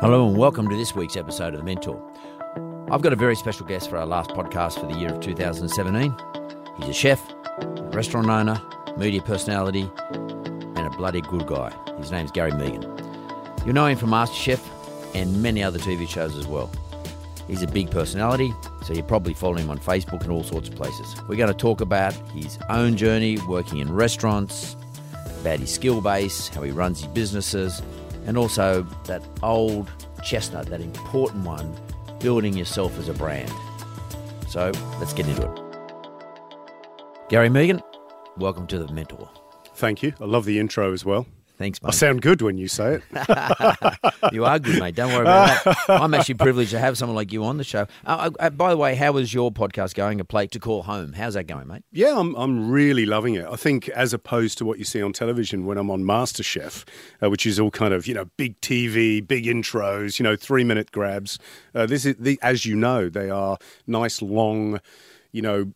[0.00, 2.02] Hello and welcome to this week's episode of The Mentor.
[2.90, 6.16] I've got a very special guest for our last podcast for the year of 2017.
[6.78, 7.22] He's a chef,
[7.92, 8.58] restaurant owner,
[8.96, 11.70] media personality, and a bloody good guy.
[11.98, 13.66] His name's Gary Mehigan.
[13.66, 14.66] You'll know him from MasterChef
[15.14, 16.70] and many other TV shows as well.
[17.46, 18.54] He's a big personality,
[18.86, 21.14] so you probably follow him on Facebook and all sorts of places.
[21.28, 24.76] We're going to talk about his own journey working in restaurants,
[25.42, 27.82] about his skill base, how he runs his businesses,
[28.26, 29.90] and also that old
[30.24, 31.74] chestnut, that important one,
[32.20, 33.50] building yourself as a brand.
[34.48, 35.60] So let's get into it.
[37.28, 37.82] Gary Mehigan,
[38.36, 39.28] welcome to the Mentor.
[39.74, 40.12] Thank you.
[40.20, 41.26] I love the intro as well.
[41.60, 41.88] Thanks, mate.
[41.88, 43.02] I sound good when you say it.
[44.32, 44.94] you are good, mate.
[44.94, 45.76] Don't worry about that.
[45.90, 47.86] I'm actually privileged to have someone like you on the show.
[48.06, 50.20] Uh, uh, by the way, how was your podcast going?
[50.20, 51.12] A plate to call home.
[51.12, 51.82] How's that going, mate?
[51.92, 53.44] yeah, I'm, I'm really loving it.
[53.44, 56.88] I think as opposed to what you see on television when I'm on MasterChef,
[57.22, 60.64] uh, which is all kind of, you know, big TV, big intros, you know, three
[60.64, 61.38] minute grabs.
[61.74, 64.80] Uh, this is, the, as you know, they are nice, long,
[65.30, 65.72] you know,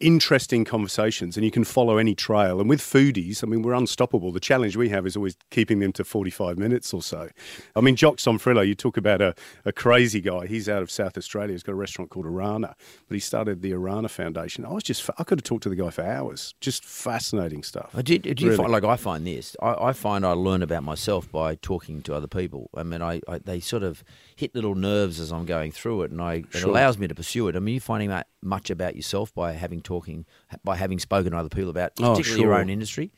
[0.00, 2.60] interesting conversations and you can follow any trail.
[2.60, 4.30] And with foodies, I mean, we're unstoppable.
[4.32, 7.28] The challenge we have is always keeping them to 45 minutes or so.
[7.74, 9.34] I mean, Jock Zonfrillo, you talk about a,
[9.64, 10.46] a crazy guy.
[10.46, 11.52] He's out of South Australia.
[11.52, 12.74] He's got a restaurant called Orana,
[13.08, 14.64] but he started the Orana Foundation.
[14.64, 16.54] I was just, I could have talked to the guy for hours.
[16.60, 17.90] Just fascinating stuff.
[18.04, 18.56] Do, you- do you Really.
[18.56, 19.56] find, like I find this?
[19.62, 22.70] I, I find I learn about myself by talking to other people.
[22.76, 26.10] I mean, I, I they sort of hit little nerves as I'm going through it,
[26.10, 27.56] and I it allows me to pursue it.
[27.56, 30.24] I mean, you finding out much about yourself by having talking,
[30.64, 33.12] by having spoken to other people about Oh, particularly your own industry.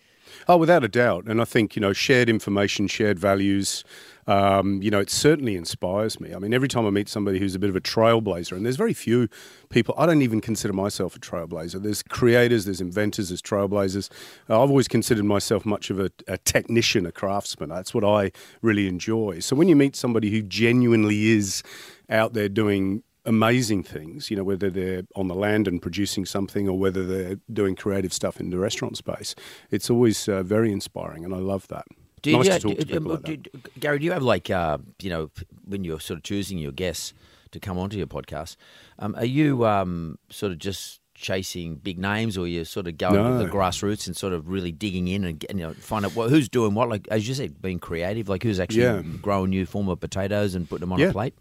[0.46, 1.24] Oh, without a doubt.
[1.26, 3.84] And I think, you know, shared information, shared values,
[4.26, 6.34] um, you know, it certainly inspires me.
[6.34, 8.76] I mean, every time I meet somebody who's a bit of a trailblazer, and there's
[8.76, 9.28] very few
[9.70, 11.82] people, I don't even consider myself a trailblazer.
[11.82, 14.10] There's creators, there's inventors, there's trailblazers.
[14.50, 17.70] Uh, I've always considered myself much of a, a technician, a craftsman.
[17.70, 19.40] That's what I really enjoy.
[19.40, 21.62] So when you meet somebody who genuinely is
[22.10, 26.68] out there doing amazing things, you know, whether they're on the land and producing something
[26.68, 29.34] or whether they're doing creative stuff in the restaurant space.
[29.70, 31.86] It's always uh, very inspiring, and I love that.
[32.22, 33.62] Do nice do- to talk to people uh, like do- that.
[33.64, 35.30] do- Gary, do you have like, uh, you know,
[35.64, 37.12] when you're sort of choosing your guests
[37.52, 38.56] to come onto your podcast,
[38.98, 43.38] um, are you um, sort of just chasing big names, or you're sort of going
[43.38, 46.14] to the grassroots and sort of really digging in and getting, you know, find out
[46.14, 46.88] what, who's doing what?
[46.88, 49.02] Like as you said, being creative, like who's actually Yeah.
[49.20, 51.08] growing new form of potatoes and putting them on Yeah.
[51.08, 51.34] a plate.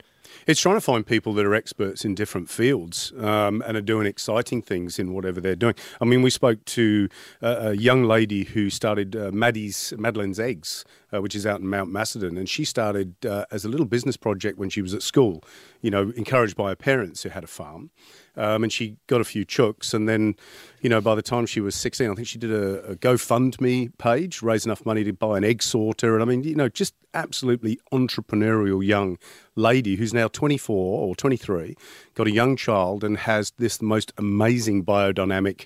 [0.45, 4.07] It's trying to find people that are experts in different fields um, and are doing
[4.07, 5.75] exciting things in whatever they're doing.
[5.99, 7.09] I mean, we spoke to
[7.41, 11.67] a, a young lady who started uh, Maddie's Madeline's Eggs, uh, which is out in
[11.67, 15.01] Mount Macedon, and she started uh, as a little business project when she was at
[15.01, 15.43] school.
[15.81, 17.91] You know, encouraged by her parents who had a farm,
[18.37, 20.35] um, and she got a few chooks, and then,
[20.81, 23.97] you know, by the time she was sixteen, I think she did a, a GoFundMe
[23.97, 26.93] page, raise enough money to buy an egg sorter, and I mean, you know, just
[27.13, 29.17] absolutely entrepreneurial young
[29.55, 31.75] lady who's now 24 or 23,
[32.13, 35.65] got a young child, and has this most amazing biodynamic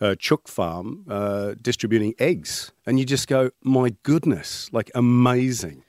[0.00, 2.72] uh, chook farm uh, distributing eggs.
[2.86, 5.84] And you just go, my goodness, like amazing.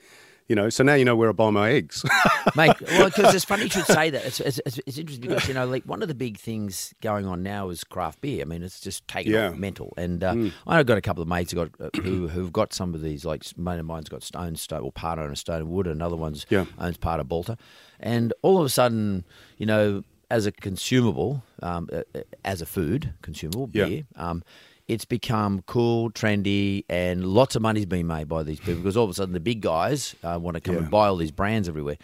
[0.47, 2.03] You know, so now you know where I buy my eggs.
[2.55, 4.25] Mate, well, because it's funny you should say that.
[4.25, 7.41] It's, it's, it's, interesting because you know, like one of the big things going on
[7.41, 8.41] now is craft beer.
[8.41, 9.49] I mean, it's just taken Yeah.
[9.49, 9.93] off mental.
[9.95, 10.35] And uh,
[10.67, 13.23] I've got a couple of mates who got uh, who who've got some of these.
[13.23, 16.65] Like mate of mine's got Stone Stone or part owner Stone Wood, another one's Yeah.
[16.77, 17.57] owns part of Balter.
[17.99, 19.23] And all of a sudden,
[19.57, 23.85] you know, as a consumable, um, uh, uh, as a food consumable Yeah.
[23.85, 24.43] beer, um,
[24.91, 29.05] it's become cool, trendy, and lots of money's been made by these people because all
[29.05, 30.81] of a sudden the big guys uh, want to come Yeah.
[30.81, 31.97] and buy all these brands everywhere.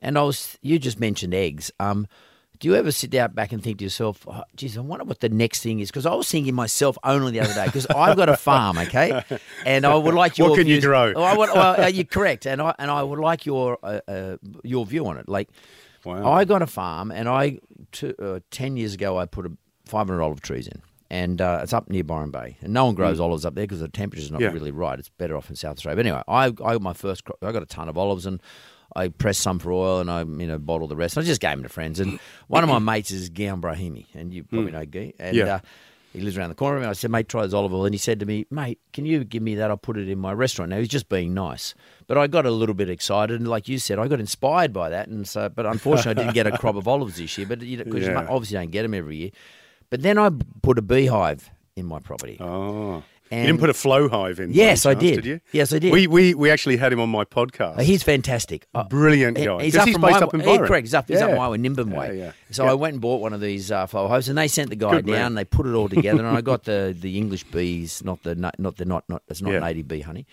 [0.00, 1.70] And I was, you just mentioned eggs.
[1.80, 2.06] Um,
[2.60, 5.20] Do you ever sit down back and think to yourself, oh, geez, I wonder what
[5.20, 5.90] the next thing is?
[5.90, 9.22] Because I was thinking myself only the other day, because I've got a farm, okay?
[9.66, 11.12] And I would like your What can you grow?
[11.16, 12.46] Oh, I would, well, uh, you're correct.
[12.46, 15.28] And I, and I would like your, uh, uh, your view on it.
[15.28, 15.48] Like,
[16.04, 16.30] Wow.
[16.40, 17.58] I got a farm, and I,
[18.22, 19.52] uh, 10 years ago, I put a
[19.86, 20.82] 500 olive trees in.
[21.14, 23.78] And uh, it's up near Byron Bay, and no one grows olives up there because
[23.80, 24.44] the temperature's not Mm.
[24.44, 24.52] Yeah.
[24.52, 24.98] really right.
[24.98, 25.96] It's better off in South Australia.
[25.96, 27.24] But anyway, I, I got my first.
[27.24, 28.40] Crop, I got a ton of olives, and
[28.96, 31.16] I pressed some for oil, and I you know bottled the rest.
[31.16, 32.00] And I just gave them to friends.
[32.00, 32.18] And
[32.48, 35.12] one of my mates is Guillaume Brahimi, and you probably know Guy.
[35.20, 35.46] And Mm.
[35.46, 35.54] Yeah.
[35.54, 35.58] uh,
[36.12, 36.88] he lives around the corner of me.
[36.88, 37.86] I said, mate, try this olive oil.
[37.86, 39.68] And he said to me, mate, can you give me that?
[39.70, 40.70] I'll put it in my restaurant.
[40.70, 41.74] Now, he's just being nice.
[42.06, 43.40] But I got a little bit excited.
[43.40, 45.08] And like you said, I got inspired by that.
[45.08, 47.48] And so, but unfortunately, I didn't get a crop of olives this year.
[47.48, 48.26] But because you, know, 'cause you Yeah.
[48.30, 49.30] obviously don't get them every year.
[49.94, 50.28] But then I
[50.60, 52.36] put a beehive in my property.
[52.40, 53.04] Oh.
[53.30, 54.52] And- you didn't put a flow hive in?
[54.52, 55.14] Yes, I chance, did.
[55.14, 55.40] Did you?
[55.52, 55.92] Yes, I did.
[55.92, 57.80] We, we, we actually had him on my podcast.
[57.82, 58.66] He's fantastic.
[58.74, 59.62] Uh, Brilliant guy.
[59.62, 60.66] He's up he's from based my, up in yeah, Byron.
[60.66, 60.86] correct.
[60.86, 62.08] He's up, he's up my way, Nimbin way.
[62.18, 62.32] Yeah, yeah.
[62.50, 62.72] So Yeah.
[62.72, 64.90] I went and bought one of these uh, flower hives, and they sent the guy
[64.96, 65.12] Good down.
[65.14, 65.34] man.
[65.36, 68.76] They put it all together, and I got the, the English bees, not the not
[68.76, 69.60] the not not it's not Yeah.
[69.60, 70.26] native bee honey,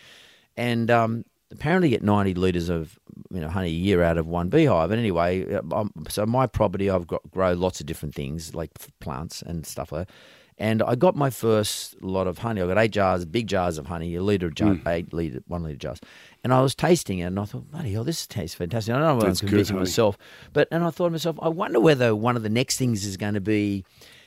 [0.58, 2.98] and um, apparently get ninety liters of
[3.30, 4.92] you know honey a year out of one beehive.
[4.92, 8.72] And anyway, uh, um, so my property I've got grow lots of different things like
[9.00, 10.14] plants and stuff like that.
[10.58, 12.62] And I got my first lot of honey.
[12.62, 14.88] I got eight jars, big jars of honey, a liter of jar, Hmm.
[14.88, 16.00] eight liter, one liter jars.
[16.44, 18.94] And I was tasting it, and I thought, bloody hell, this tastes fantastic.
[18.94, 20.18] I don't know whether I'm convincing myself,
[20.54, 23.18] but and I thought to myself, I wonder whether one of the next things is
[23.18, 23.84] going to be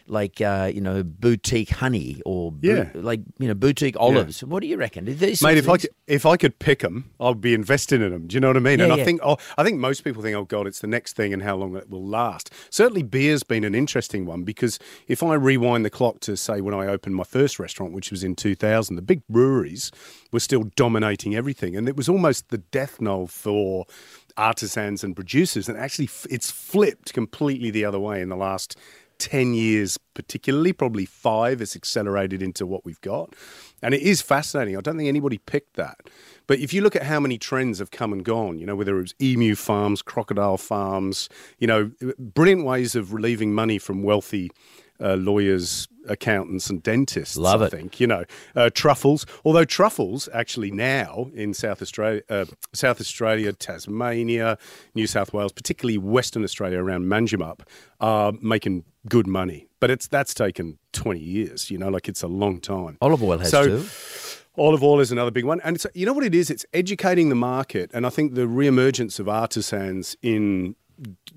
[0.06, 2.90] like uh, you know boutique honey or Yeah.
[2.94, 4.44] like you know boutique olives.
[4.44, 5.04] What do you reckon?
[5.06, 8.10] These Mate, if of I could, if I could pick them, I'd be investing in
[8.10, 8.26] them.
[8.26, 8.78] Do you know what I mean?
[8.78, 9.02] Yeah, and yeah.
[9.02, 11.42] I think, oh, I think most people think, oh God, it's the next thing and
[11.42, 12.52] how long it will last.
[12.70, 14.78] Certainly, beer's been an interesting one because
[15.08, 18.22] if I rewind the clock to say when I opened my first restaurant, which was
[18.22, 19.90] in 2000, the big breweries
[20.32, 23.86] were still dominating everything, and it was almost the death knell for
[24.36, 25.68] artisans and producers.
[25.68, 28.76] And actually, it's flipped completely the other way in the last
[29.24, 33.34] 10 years, particularly, probably five, it's accelerated into what we've got.
[33.80, 34.76] And it is fascinating.
[34.76, 35.96] I don't think anybody picked that.
[36.46, 38.98] But if you look at how many trends have come and gone, you know, whether
[38.98, 44.50] it was emu farms, crocodile farms, you know, brilliant ways of relieving money from wealthy
[45.00, 47.36] uh, lawyers, accountants, and dentists.
[47.36, 47.70] Love I it.
[47.70, 48.24] think you know
[48.54, 49.26] uh, truffles.
[49.44, 54.58] Although truffles actually now in South Australia, uh, South Australia, Tasmania,
[54.94, 57.60] New South Wales, particularly Western Australia around Manjimup,
[58.00, 59.66] are making good money.
[59.80, 61.70] But it's that's taken twenty years.
[61.70, 62.96] You know, like it's a long time.
[63.00, 63.86] olive oil has So- too.
[64.56, 65.60] Olive oil is another big one.
[65.64, 66.48] And it's, you know what it is?
[66.48, 67.90] It's educating the market.
[67.92, 70.76] And I think the reemergence of artisans in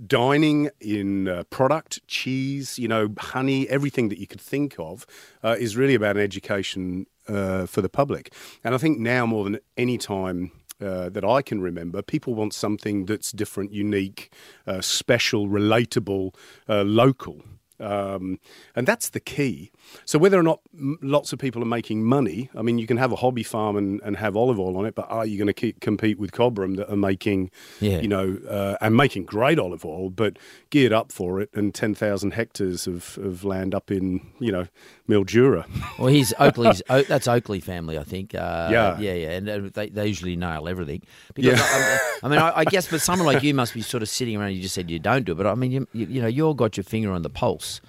[0.06, 5.06] dining, in uh, product, cheese, you know, honey, everything that you could think of
[5.44, 8.34] uh, is really about an education uh, for the public.
[8.64, 10.52] And I think now more than any time.
[10.80, 14.32] Uh, that I can remember, people want something that's different, unique,
[14.68, 16.36] uh, special, relatable,
[16.70, 17.42] uh, local.
[17.80, 18.40] Um,
[18.76, 19.72] and that's the key.
[20.06, 22.98] So whether or not m- lots of people are making money, I mean, you can
[22.98, 25.54] have a hobby farm and, and have olive oil on it, but are you going
[25.54, 28.00] to compete with Cobram that are making, Yeah.
[28.00, 30.38] you know, uh, and making great olive oil, but
[30.70, 34.68] geared up for it and 10,000 hectares of, of land up in, you know,
[35.08, 35.66] Mildura.
[35.98, 36.82] Well, he's Oakley's.
[36.90, 38.36] O- that's Oakley family, I think.
[38.36, 39.00] Uh, Yeah.
[39.00, 41.02] yeah, yeah, and uh, they, they usually nail everything.
[41.34, 44.10] Because I, I mean, I, I guess, but someone like you must be sort of
[44.10, 44.54] sitting around.
[44.54, 46.58] You just said you don't do it, but I mean, you, you, you know, you've
[46.58, 47.80] got your finger on the pulse,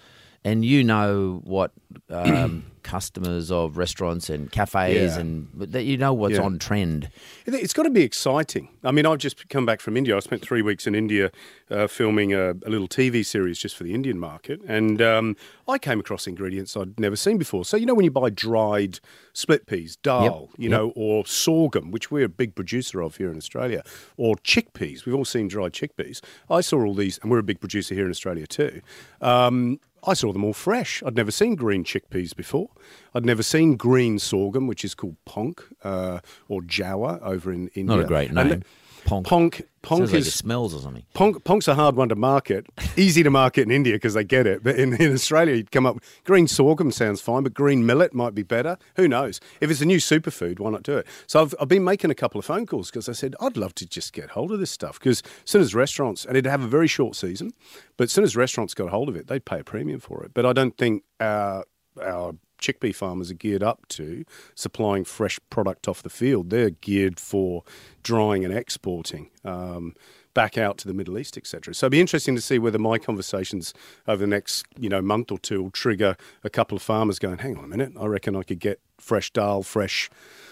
[0.44, 1.72] and you know what
[2.10, 5.18] um, customers of restaurants and cafes Yeah.
[5.20, 6.42] and that you know what's Yeah.
[6.42, 7.10] on trend.
[7.44, 8.68] It- It's got to be exciting.
[8.82, 10.16] I mean, I've just come back from India.
[10.16, 11.30] I spent three weeks in India
[11.70, 15.76] uh, filming a, a little TV series just for the Indian market, and um, I
[15.76, 17.64] came across ingredients I'd never seen before.
[17.66, 19.00] So you know, when you buy dried
[19.34, 20.78] split peas, dal, you yep.
[20.78, 23.82] know, or sorghum, which we're a big producer of here in Australia,
[24.16, 25.04] or chickpeas.
[25.04, 26.20] We've all seen dried chickpeas.
[26.48, 28.80] I saw all these, and we're a big producer here in Australia too.
[29.20, 31.02] Um, I saw them all fresh.
[31.04, 32.70] I'd never seen green chickpeas before.
[33.14, 37.96] I'd never seen green sorghum, which is called ponk uh, or jowar over in India.
[37.96, 38.62] Not a great And name.
[39.08, 39.26] Ponk.
[39.26, 41.04] Ponk, ponk Sounds like it is smells or something.
[41.14, 42.66] Ponk, Ponk's a hard one to market.
[42.96, 44.62] Easy to market in India because they get it.
[44.62, 48.34] But in, in Australia, you'd come up green sorghum sounds fine, but green millet might
[48.34, 48.76] be better.
[48.96, 49.40] Who knows?
[49.60, 51.06] If it's a new superfood, why not do it?
[51.26, 53.74] So I've, I've been making a couple of phone calls because I said I'd love
[53.76, 56.62] to just get hold of this stuff because as soon as restaurants and it'd have
[56.62, 57.52] a very short season,
[57.96, 60.32] but as soon as restaurants got hold of it, they'd pay a premium for it.
[60.34, 61.64] But I don't think our
[62.02, 64.24] our chickpea farmers are geared up to
[64.54, 66.50] supplying fresh product off the field.
[66.50, 67.64] They're geared for
[68.02, 69.94] drying and exporting um,
[70.34, 71.74] back out to the Middle East, etc.
[71.74, 73.74] So it'd be interesting to see whether my conversations
[74.06, 77.38] over the next you know month or two will trigger a couple of farmers going,
[77.38, 80.10] "Hang on a minute, I reckon I could get fresh dal, fresh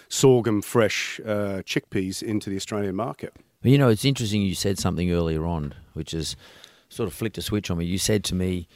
[0.08, 5.10] sorghum, fresh uh, chickpeas into the Australian market." You know, it's interesting you said something
[5.10, 6.36] earlier on, which has
[6.88, 7.84] sort of flicked a switch on me.
[7.84, 8.68] You said to me,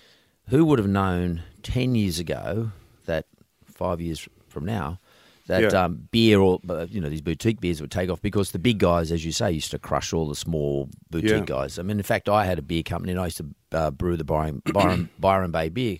[0.48, 2.72] "Who would have known ten years ago
[3.10, 3.26] that
[3.64, 4.98] five years from now
[5.46, 5.84] that Yeah.
[5.84, 8.78] um, beer or uh, you know these boutique beers would take off because the big
[8.78, 11.56] guys, as you say, used to crush all the small boutique Yeah.
[11.56, 11.78] guys.
[11.78, 14.16] I mean, in fact, I had a beer company and I used to uh, brew
[14.16, 15.98] the Byron, Byron, Byron Bay beer.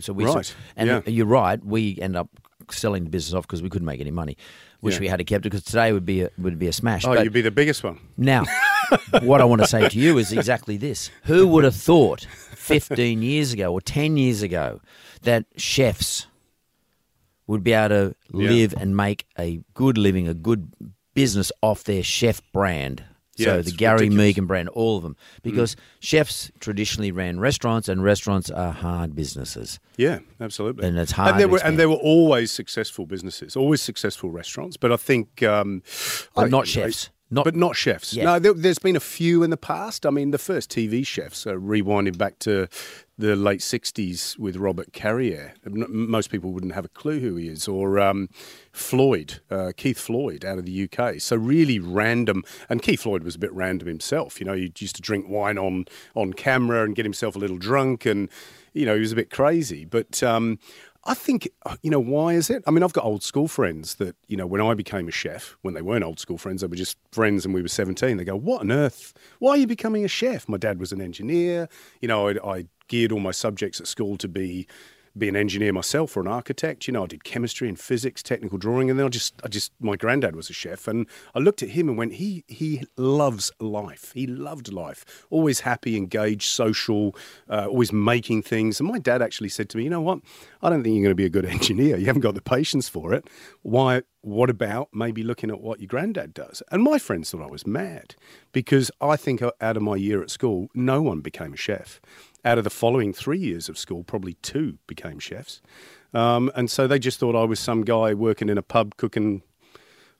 [0.00, 0.44] So we to-
[0.76, 1.00] and yeah.
[1.06, 1.64] you're right.
[1.64, 2.28] We end up
[2.70, 4.36] selling the business off because we couldn't make any money.
[4.82, 7.04] Wish we had kept it because today would be a, would be a smash.
[7.04, 7.98] Oh, But- you'd be the biggest one.
[8.16, 8.44] now,
[9.22, 11.10] what I want to say to you is exactly this.
[11.24, 12.26] Who would have thought
[12.56, 14.80] 15 years ago or 10 years ago
[15.22, 16.26] that chefs
[17.50, 18.50] would be able to Yeah.
[18.50, 20.72] live and make a good living, a good
[21.14, 23.04] business off their chef brand?
[23.36, 24.14] Yeah, so the Gary ridiculous.
[24.36, 24.42] Mm.
[24.44, 25.16] Mehigan brand, all of them.
[25.42, 29.80] Because chefs traditionally ran restaurants and restaurants are hard businesses.
[29.96, 30.86] Yeah, absolutely.
[30.86, 34.76] And it's hard And there were and there were always successful businesses, always successful restaurants.
[34.76, 35.82] But I think, um,
[36.34, 37.08] But I- not chefs.
[37.30, 38.12] Not- but not chefs.
[38.12, 38.24] Yeah.
[38.24, 40.04] No, there, there's been a few in the past.
[40.04, 42.66] I mean, the first TV chefs, uh, rewinding back to
[43.16, 45.54] the late '60s with Robert Carrier.
[45.66, 48.28] Most people wouldn't have a clue who he is, or um,
[48.72, 51.20] Floyd, uh, Keith Floyd, out of the UK.
[51.20, 52.42] So really random.
[52.68, 54.40] And Keith Floyd was a bit random himself.
[54.40, 55.84] You know, he used to drink wine on
[56.16, 58.28] on camera and get himself a little drunk, and
[58.72, 59.84] you know, he was a bit crazy.
[59.84, 60.58] But um,
[61.04, 62.62] I think, uh, you know, why is it?
[62.66, 65.56] I mean, I've got old school friends that, you know, when I became a chef,
[65.62, 68.24] when they weren't old school friends, they were just friends and we were 17, they
[68.24, 69.14] go, What on earth?
[69.38, 70.48] Why are you becoming a chef?
[70.48, 71.68] My dad was an engineer.
[72.00, 74.66] You know, I, I geared all my subjects at school to be
[75.16, 76.86] be an engineer myself or an architect.
[76.86, 79.72] You know, I did chemistry and physics, technical drawing, and then I just, I just,
[79.80, 83.50] my granddad was a chef, and I looked at him and went, he, he loves
[83.60, 84.12] life.
[84.14, 85.04] He loved life.
[85.30, 87.14] Always happy, engaged, social,
[87.48, 88.80] uh, always making things.
[88.80, 90.20] And my dad actually said to me, you know what?
[90.62, 91.96] I don't think you're going to be a good engineer.
[91.96, 93.28] You haven't got the patience for it.
[93.62, 94.02] Why?
[94.22, 96.62] What about maybe looking at what your granddad does?
[96.70, 98.14] And my friends thought I was mad
[98.52, 102.02] because I think out of my year at school, no one became a chef
[102.44, 105.60] out of the following three years of school, probably two became chefs.
[106.12, 109.42] Um, and so they just thought I was some guy working in a pub cooking,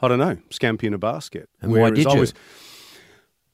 [0.01, 1.49] I don't know, scampi in a basket.
[1.61, 2.27] And why Whereas did I you?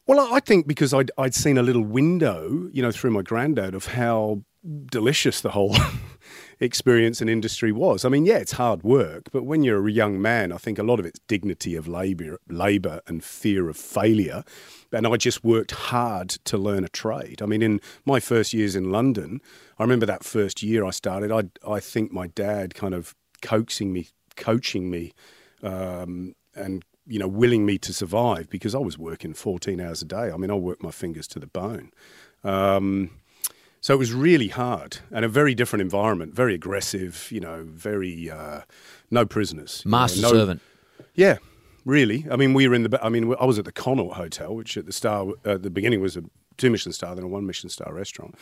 [0.06, 3.22] Well, I I think because I'd, I'd seen a little window, you know, through my
[3.22, 4.42] granddad of how
[4.86, 5.76] delicious the whole
[6.60, 8.04] experience and industry was.
[8.04, 10.82] I mean, yeah, it's hard work, but when you're a young man, I think a
[10.82, 14.44] lot of it's dignity of labor, labor and fear of failure.
[14.92, 17.42] And I just worked hard to learn a trade.
[17.42, 19.40] I mean, in my first years in London,
[19.78, 21.30] I remember that first year I started.
[21.30, 25.12] I I think my dad kind of coaxing me, coaching me,
[25.62, 30.04] um, and you know, willing me to survive because I was working 14 hours a
[30.04, 30.30] day.
[30.30, 31.92] I mean, I worked my fingers to the bone.
[32.44, 33.10] Um,
[33.80, 38.30] so it was really hard and a very different environment, very aggressive, you know, very
[38.30, 38.62] uh,
[39.10, 39.82] no prisoners.
[39.84, 40.60] you know, Master no- servant.
[41.14, 41.38] Yeah,
[41.84, 42.26] really.
[42.30, 43.04] I mean, we were in the.
[43.04, 46.00] I mean, I was at the Connaught Hotel, which at the star at the beginning
[46.00, 46.24] was a
[46.56, 48.34] two Michelin star, then a one Michelin star restaurant,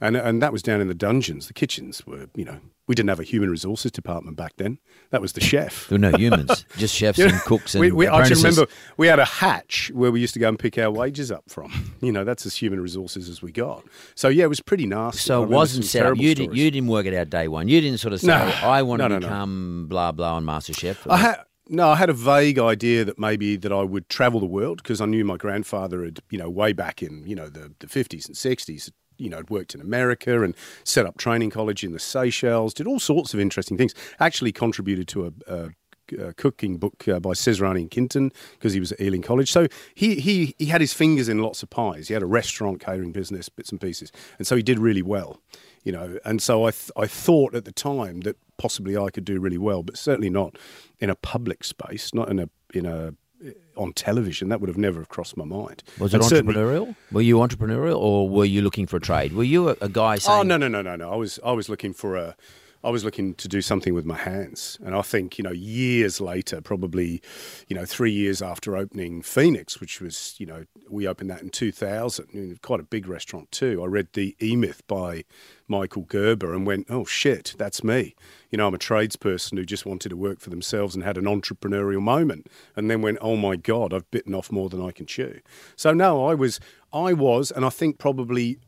[0.00, 1.46] and and that was down in the dungeons.
[1.46, 4.78] The kitchens were, you know, we didn't have a human resources department back then.
[5.10, 5.88] That was the chef.
[5.88, 9.06] There were no humans, just chefs and cooks and we, we, I just remember we
[9.06, 11.72] had a hatch where we used to go and pick our wages up from.
[12.00, 13.84] You know, that's as human resources as we got.
[14.14, 15.18] So yeah, it was pretty nasty.
[15.20, 16.16] So it wasn't set up.
[16.16, 17.68] You, did, you didn't work it out day one.
[17.68, 18.36] You didn't sort of say, No.
[18.36, 20.96] I want No, to no, become blah, blah on MasterChef.
[21.10, 21.36] I
[21.70, 25.00] no, I had a vague idea that maybe that I would travel the world because
[25.00, 28.26] I knew my grandfather had, you know, way back in you know the the fifties
[28.26, 32.00] and sixties, you know, had worked in America and set up training college in the
[32.00, 33.94] Seychelles, did all sorts of interesting things.
[34.18, 35.52] Actually, contributed to a.
[35.52, 35.70] a
[36.18, 39.48] a cooking book uh, by Ceserani and Kinton because he was at Ealing College.
[39.48, 42.08] So he, he he had his fingers in lots of pies.
[42.08, 45.40] He had a restaurant, catering business, bits and pieces, and so he did really well,
[45.84, 46.18] you know.
[46.24, 49.58] And so I th- I thought at the time that possibly I could do really
[49.58, 50.56] well, but certainly not
[50.98, 54.48] in a public space, not in a in a eh, on television.
[54.48, 55.82] That would have never have crossed my mind.
[55.98, 56.94] Was it And entrepreneurial?
[57.10, 59.32] Were you entrepreneurial or were you looking for a trade?
[59.32, 61.10] Were you a, a guy oh, saying, Oh no no no no no!
[61.10, 62.36] I was I was looking for a,
[62.82, 66.20] I was looking to do something with my hands, and I think you know years
[66.20, 67.20] later, probably,
[67.68, 71.50] you know, three years after opening Fenix, which was you know we opened that in
[71.50, 73.82] two thousand, quite a big restaurant too.
[73.82, 75.24] I read the E Myth by
[75.68, 78.14] Michael Gerber and went, oh shit, that's me.
[78.50, 81.24] You know, I'm a tradesperson who just wanted to work for themselves and had an
[81.24, 82.46] entrepreneurial moment,
[82.76, 85.40] and then went, oh my god, I've bitten off more than I can chew.
[85.76, 86.60] So no, I was
[86.92, 88.58] I was, and I think probably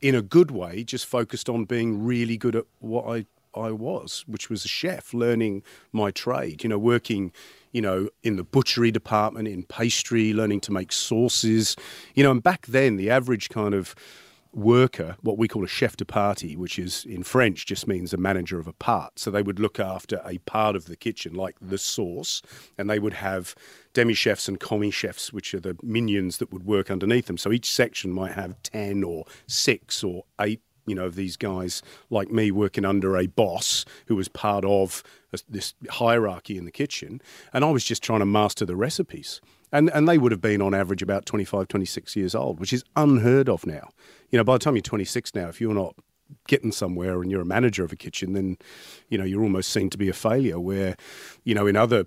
[0.00, 4.24] in a good way, just focused on being really good at what I, I was,
[4.26, 7.32] which was a chef, learning my trade, you know, working,
[7.72, 11.76] you know, in the butchery department, in pastry, learning to make sauces,
[12.14, 13.94] you know, and back then the average kind of
[14.52, 18.16] worker, what we call a chef de partie, which is in French just means a
[18.16, 19.18] manager of a part.
[19.18, 22.42] So they would look after a part of the kitchen, like the sauce,
[22.76, 23.54] and they would have
[23.92, 27.38] demi chefs and commis chefs, which are the minions that would work underneath them.
[27.38, 31.82] So each section might have 10 or six or eight you know, of these guys
[32.08, 35.02] like me working under a boss who was part of
[35.48, 37.20] this hierarchy in the kitchen.
[37.52, 39.40] And I was just trying to master the recipes.
[39.72, 42.84] And, and they would have been on average about 25, 26 years old, which is
[42.96, 43.90] unheard of now.
[44.30, 45.94] You know, by the time you're 26 now, if you're not
[46.48, 48.56] getting somewhere and you're a manager of a kitchen, then,
[49.08, 50.58] you know, you're almost seen to be a failure.
[50.58, 50.96] Where,
[51.44, 52.06] you know, in other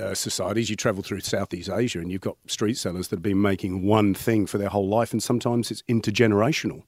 [0.00, 3.42] uh, societies, you travel through Southeast Asia and you've got street sellers that have been
[3.42, 6.82] making one thing for their whole life, and sometimes it's intergenerational.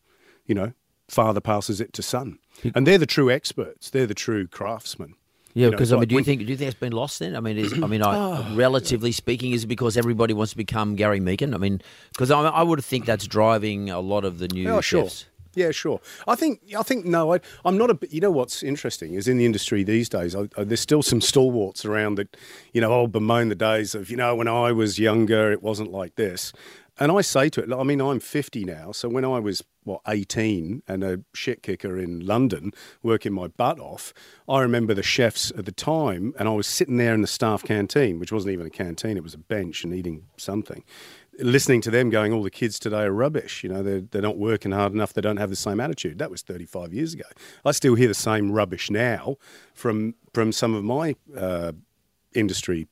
[0.47, 0.73] You know,
[1.09, 2.39] father passes it to son,
[2.75, 3.91] and they're the true experts.
[3.91, 5.15] They're the true craftsmen.
[5.57, 7.19] Yeah, because you know, I mean, do you think do you think it's been lost
[7.19, 7.35] then?
[7.35, 10.57] I mean, is, I mean, I, oh, relatively speaking, is it because everybody wants to
[10.59, 11.55] become Gary Mehigan?
[11.55, 11.81] I mean,
[12.13, 15.21] because I, I, would think that's driving a lot of the new oh, chefs.
[15.21, 15.31] Sure.
[15.55, 16.03] Yeah, sure.
[16.29, 17.99] I think I think no, I, am not a.
[18.11, 21.23] You know what's interesting is in the industry these days, I, I, there's still some
[21.23, 22.37] stalwarts around that,
[22.75, 25.91] you know, I'll bemoan the days of you know when I was younger, it wasn't
[25.91, 26.53] like this.
[26.99, 30.01] And I say to it, I mean, I'm 50 now, so when I was what
[30.09, 32.73] 18 and a shit kicker in London,
[33.03, 34.15] working my butt off,
[34.49, 37.63] I remember the chefs at the time, and I was sitting there in the staff
[37.63, 40.85] canteen, which wasn't even a canteen; it was a bench, and eating something.
[41.39, 43.63] Listening to them going, all the kids today are rubbish.
[43.63, 45.13] You know, they're, they're not working hard enough.
[45.13, 46.19] They don't have the same attitude.
[46.19, 47.27] That was 35 years ago.
[47.65, 49.37] I still hear the same rubbish now
[49.75, 51.73] from from some of my uh,
[52.35, 52.89] industry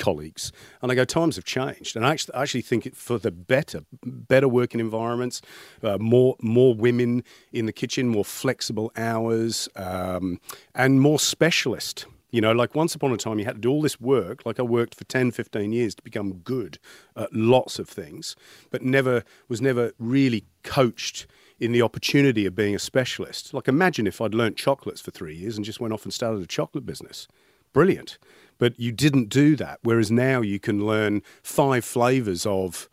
[0.00, 0.50] colleagues,
[0.82, 3.30] and I go, times have changed, and I actually, I actually think it for the
[3.30, 5.40] better, better working environments,
[5.82, 10.40] uh, more more women in the kitchen, more flexible hours, um,
[10.74, 12.06] and more specialist.
[12.30, 14.46] You know, like once upon a time, you had to do all this work.
[14.46, 16.78] Like I worked for 10, 15 years to become good
[17.16, 18.36] at lots of things,
[18.70, 21.26] but never was never really coached
[21.58, 23.52] in the opportunity of being a specialist.
[23.52, 26.40] Like imagine if I'd learnt chocolates for three years and just went off and started
[26.40, 27.28] a chocolate business.
[27.72, 28.18] Brilliant.
[28.60, 29.80] But you didn't do that.
[29.82, 32.88] Whereas now you can learn five flavors of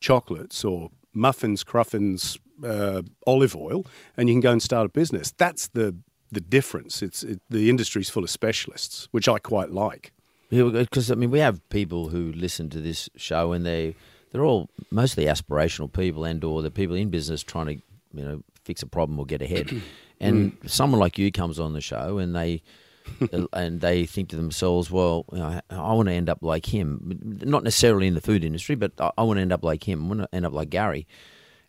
[0.00, 5.32] chocolates or muffins, cruffins, uh, olive oil, and you can go and start a business.
[5.38, 5.96] That's the
[6.30, 7.00] the difference.
[7.02, 10.12] It's it, the industry's full of specialists, which I quite like.
[10.50, 13.94] Yeah, because I mean, we have people who listen to this show, and they
[14.32, 17.74] they're all mostly aspirational people, and or the people in business trying to
[18.12, 19.70] you know fix a problem or get ahead.
[20.20, 20.70] and mm.
[20.70, 22.62] someone like you comes on the show, and they
[23.52, 27.20] and they think to themselves, well, you know, I want to end up like him.
[27.22, 30.04] Not necessarily in the food industry, but I, I want to end up like him.
[30.04, 31.06] I want to end up like Gary.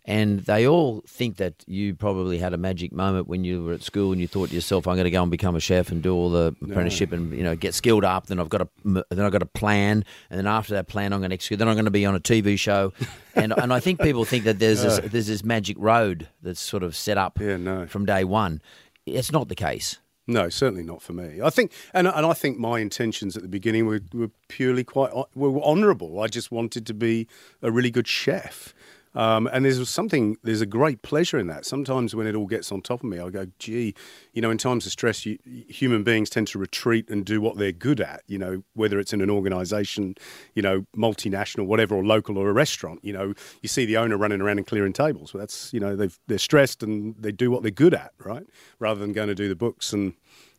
[0.07, 3.81] And they all think that you probably had a magic moment when you were at
[3.81, 6.03] school and you thought to yourself, "I'm going to go and become a chef and
[6.03, 7.17] do all the apprenticeship no.
[7.17, 10.05] and you know get skilled up." Then I've got a then I've got a plan,
[10.29, 11.57] and then after that plan, I'm going to execute.
[11.57, 12.93] Then I'm going to be on a TV show,
[13.35, 16.83] and and I think people think that there's this, there's this magic road that's sort
[16.83, 17.87] of set up yeah, no.
[17.87, 18.61] from day one.
[19.07, 19.97] It's not the case.
[20.27, 21.39] No, certainly not for me.
[21.41, 25.11] I think, and and I think my intentions at the beginning were, were purely quite
[25.35, 26.19] were honourable.
[26.19, 27.27] I just wanted to be
[27.61, 28.73] a really good chef,
[29.15, 31.65] um, and there's something, there's a great pleasure in that.
[31.65, 33.95] Sometimes when it all gets on top of me, I go, gee,
[34.33, 37.57] you know, in times of stress, you, human beings tend to retreat and do what
[37.57, 40.15] they're good at, you know, whether it's in an organization,
[40.53, 42.99] you know, multinational, whatever, or local or a restaurant.
[43.03, 45.33] You know, you see the owner running around and clearing tables.
[45.33, 48.45] Well, that's, you know, they're stressed and they do what they're good at, right?
[48.79, 50.13] Rather than going to do the books and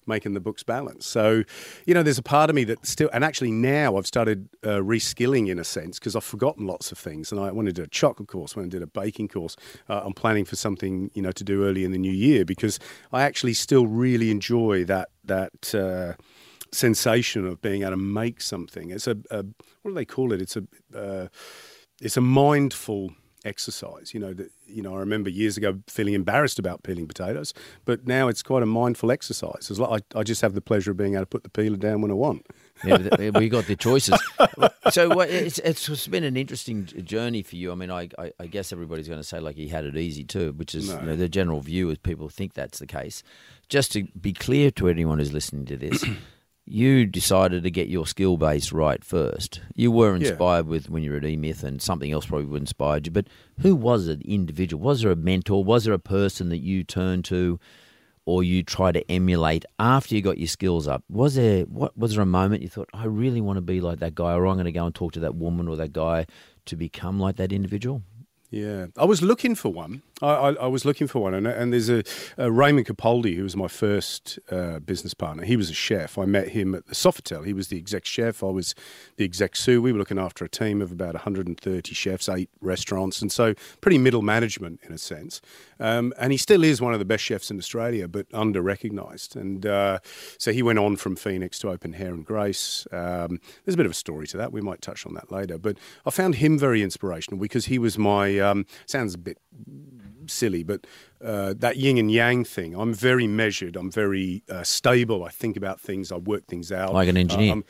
[0.06, 1.06] making the books balance.
[1.06, 1.42] So,
[1.84, 4.80] you know, there's a part of me that still, and actually now I've started uh,
[4.80, 7.32] reskilling in a sense because I've forgotten lots of things.
[7.32, 9.56] And I wanted to do a chocolate course, when I did a baking course.
[9.88, 12.78] Uh, I'm planning for something, you know, to do early in the new year because
[13.12, 15.74] I actually still really enjoy that that.
[15.74, 16.20] Uh,
[16.72, 19.36] sensation of being able to make something it's a, a
[19.82, 20.64] what do they call it it's a
[20.94, 21.28] uh,
[22.00, 23.12] it's a mindful
[23.46, 24.12] exercise.
[24.12, 27.54] You know, that, you know, I remember years ago feeling embarrassed about peeling potatoes,
[27.84, 29.70] but now it's quite a mindful exercise.
[29.70, 31.76] It's like I, I just have the pleasure of being able to put the peeler
[31.76, 32.46] down when I want.
[32.84, 34.18] yeah, we got the choices.
[34.90, 37.72] so it's, it's been an interesting journey for you.
[37.72, 40.24] I mean, I, I, I guess everybody's going to say like he had it easy
[40.24, 41.00] too, which is no.
[41.00, 43.22] you know, the general view is people think that's the case.
[43.68, 46.04] Just to be clear to anyone who's listening to this,
[46.66, 49.60] you decided to get your skill base right first.
[49.74, 50.70] You were inspired yeah.
[50.70, 53.12] with when you were at eMyth, and something else probably inspired you.
[53.12, 53.28] But
[53.60, 54.20] who was it?
[54.22, 54.82] Individual?
[54.82, 55.64] Was there a mentor?
[55.64, 57.60] Was there a person that you turned to,
[58.24, 61.04] or you try to emulate after you got your skills up?
[61.08, 61.96] Was there what?
[61.96, 64.46] Was there a moment you thought, I really want to be like that guy, or
[64.46, 66.26] I'm going to go and talk to that woman or that guy
[66.66, 68.02] to become like that individual?
[68.50, 70.02] Yeah, I was looking for one.
[70.22, 72.02] I, I, I was looking for one, and, and there's a,
[72.38, 75.44] a Raymond Capaldi who was my first uh, business partner.
[75.44, 76.16] He was a chef.
[76.16, 77.44] I met him at the Sofitel.
[77.44, 78.42] He was the exec chef.
[78.42, 78.74] I was
[79.16, 79.80] the exec sous.
[79.80, 83.98] We were looking after a team of about 130 chefs, eight restaurants, and so pretty
[83.98, 85.42] middle management in a sense.
[85.78, 89.36] Um, and he still is one of the best chefs in Australia, but under recognised.
[89.36, 89.98] And uh,
[90.38, 92.86] so he went on from Fenix to open Hare and Grace.
[92.90, 94.50] Um, there's a bit of a story to that.
[94.50, 95.58] We might touch on that later.
[95.58, 95.76] But
[96.06, 99.38] I found him very inspirational because he was my um, sounds a bit
[100.30, 100.86] silly, but
[101.24, 102.74] uh, that yin and yang thing.
[102.74, 103.76] I'm very measured.
[103.76, 105.24] I'm very uh, stable.
[105.24, 106.12] I think about things.
[106.12, 106.92] I work things out.
[106.92, 107.52] Like an engineer.
[107.52, 107.64] Um,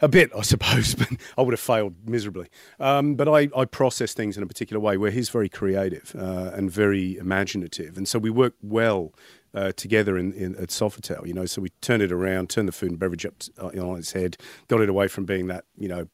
[0.00, 2.48] a bit, I suppose, but I would have failed miserably.
[2.80, 6.50] Um, but I, I process things in a particular way where he's very creative uh,
[6.54, 7.96] and very imaginative.
[7.96, 9.12] And so we work well
[9.54, 11.46] uh, together in, in, at Sofitel, you know.
[11.46, 14.12] So we turned it around, turned the food and beverage up to, uh, on its
[14.12, 14.36] head,
[14.68, 16.08] got it away from being that, you know,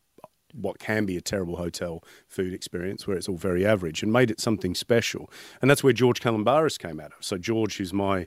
[0.54, 4.30] what can be a terrible hotel food experience where it's all very average and made
[4.30, 5.30] it something special.
[5.60, 7.24] And that's where George Calombaris came out of.
[7.24, 8.20] So George, who's my,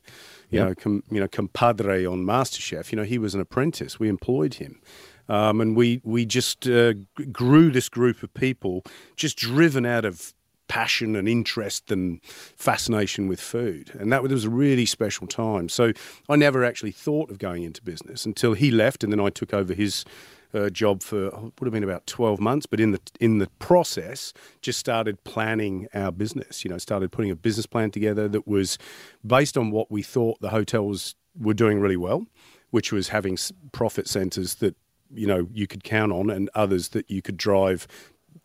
[0.50, 0.68] you yep.
[0.68, 4.00] know, com, you know, compadre on MasterChef, you know, he was an apprentice.
[4.00, 4.82] We employed him.
[5.30, 6.94] Um, and we we just uh,
[7.32, 8.84] grew this group of people,
[9.18, 10.34] just driven out of
[10.68, 13.92] passion and interest and fascination with food.
[14.00, 15.70] And that was a really special time.
[15.70, 15.94] So
[16.30, 19.54] I never actually thought of going into business until he left, and then I took
[19.54, 20.06] over his
[20.54, 24.34] uh, job for would have been about 12 months but in the in the process
[24.62, 28.78] just started planning our business you know started putting a business plan together that was
[29.26, 32.26] based on what we thought the hotels were doing really well
[32.72, 33.38] which was having
[33.72, 34.76] profit centers that
[35.14, 37.88] you know you could count on and others that you could drive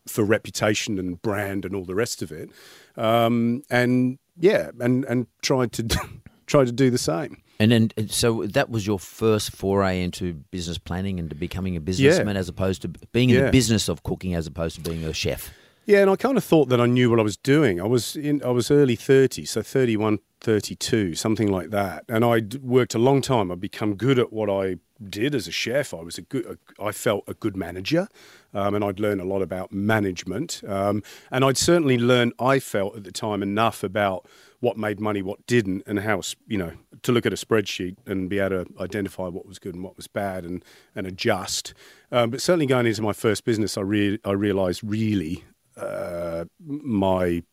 [0.07, 2.49] for reputation and brand and all the rest of it.
[2.97, 5.83] Um, and yeah and and tried to
[6.47, 10.33] try to do the same and then, uh, so that was your first foray into
[10.51, 12.39] business planning and to becoming a businessman, yeah.
[12.39, 13.45] as opposed to being in yeah.
[13.45, 15.51] the business of cooking, as opposed to being a chef.
[15.85, 17.81] Yeah, and I kind of thought that I knew what I was doing.
[17.81, 22.05] I was in, I was early 30s, so 31, 32, something like that.
[22.07, 23.51] And I worked a long time.
[23.51, 24.77] I'd become good at what I
[25.09, 25.93] did as a chef.
[25.93, 28.07] I was a good, I felt a good manager,
[28.53, 30.61] um, and I'd learned a lot about management.
[30.67, 34.27] Um, and I'd certainly learned, I felt at the time, enough about
[34.59, 38.29] what made money, what didn't, and how you know to look at a spreadsheet and
[38.29, 40.63] be able to identify what was good and what was bad and
[40.95, 41.73] and adjust.
[42.11, 45.43] Um, but certainly going into my first business, I re- I realised really
[45.75, 47.43] uh, my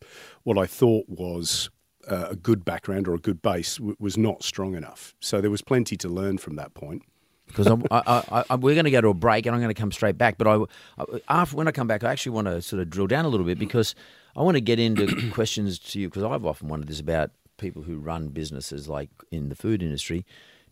[0.43, 1.69] what I thought was
[2.07, 5.13] uh, a good background or a good base w- was not strong enough.
[5.19, 7.03] So there was plenty to learn from that point
[7.55, 9.91] because I, I, we're going to go to a break and I'm going to come
[9.91, 10.37] straight back.
[10.37, 13.25] But I, after when I come back, I actually want to sort of drill down
[13.25, 13.95] a little bit because
[14.35, 17.83] I want to get into questions to you because I've often wondered this about people
[17.83, 20.25] who run businesses like in the food industry.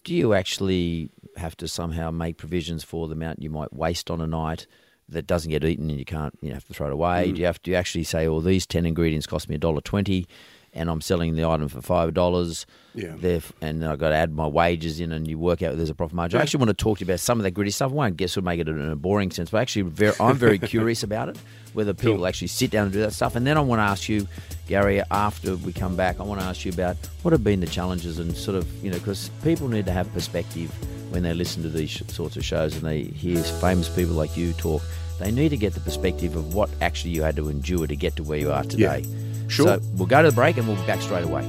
[0.03, 4.21] Do you actually have to somehow make provisions for the amount you might waste on
[4.21, 4.65] a night
[5.09, 7.27] that doesn't get eaten and you can't you know, have to throw it away?
[7.27, 7.35] Mm.
[7.35, 10.25] Do you have to actually say, "Well, these ten ingredients cost me a dollar twenty
[10.73, 12.65] and I'm selling the item for five dollars.
[12.95, 13.13] Yeah.
[13.17, 15.95] There, and I've got to add my wages in, and you work out there's a
[15.95, 16.39] profit margin.
[16.39, 17.91] I actually want to talk to you about some of that gritty stuff.
[17.91, 20.59] I won't guess would make it in a boring sense, but actually, very, I'm very
[20.73, 21.37] curious about it.
[21.73, 22.27] Whether people cool.
[22.27, 24.27] actually sit down and do that stuff, and then I want to ask you,
[24.67, 27.67] Gary, after we come back, I want to ask you about what have been the
[27.67, 30.73] challenges and sort of you know because people need to have perspective
[31.11, 34.53] when they listen to these sorts of shows and they hear famous people like you
[34.53, 34.81] talk.
[35.19, 38.15] They need to get the perspective of what actually you had to endure to get
[38.15, 39.03] to where you are today.
[39.05, 39.28] Yeah.
[39.49, 39.67] Sure.
[39.67, 41.43] So we'll go to the break and we'll be back straight away.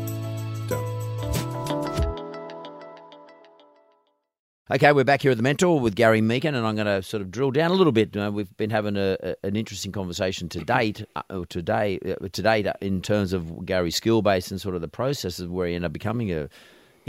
[4.73, 7.23] Okay, we're back here at the Mentor with Gary Mehigan, and I'm going to sort
[7.23, 8.17] of drill down a little bit.
[8.17, 12.43] Uh, we've been having a, a, an interesting conversation to date, uh, today, uh, to
[12.43, 15.75] date, uh, in terms of Gary's skill base and sort of the processes where he
[15.75, 16.49] ended up becoming a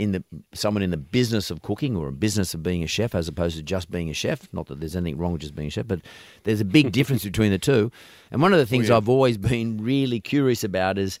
[0.02, 3.14] in the someone in the business of cooking or a business of being a chef
[3.14, 4.48] as opposed to just being a chef.
[4.52, 6.00] Not that there's anything wrong with just being a chef, but
[6.42, 7.92] there's a big difference between the two.
[8.30, 8.96] And one of the things oh, yeah.
[8.96, 11.18] I've always been really curious about is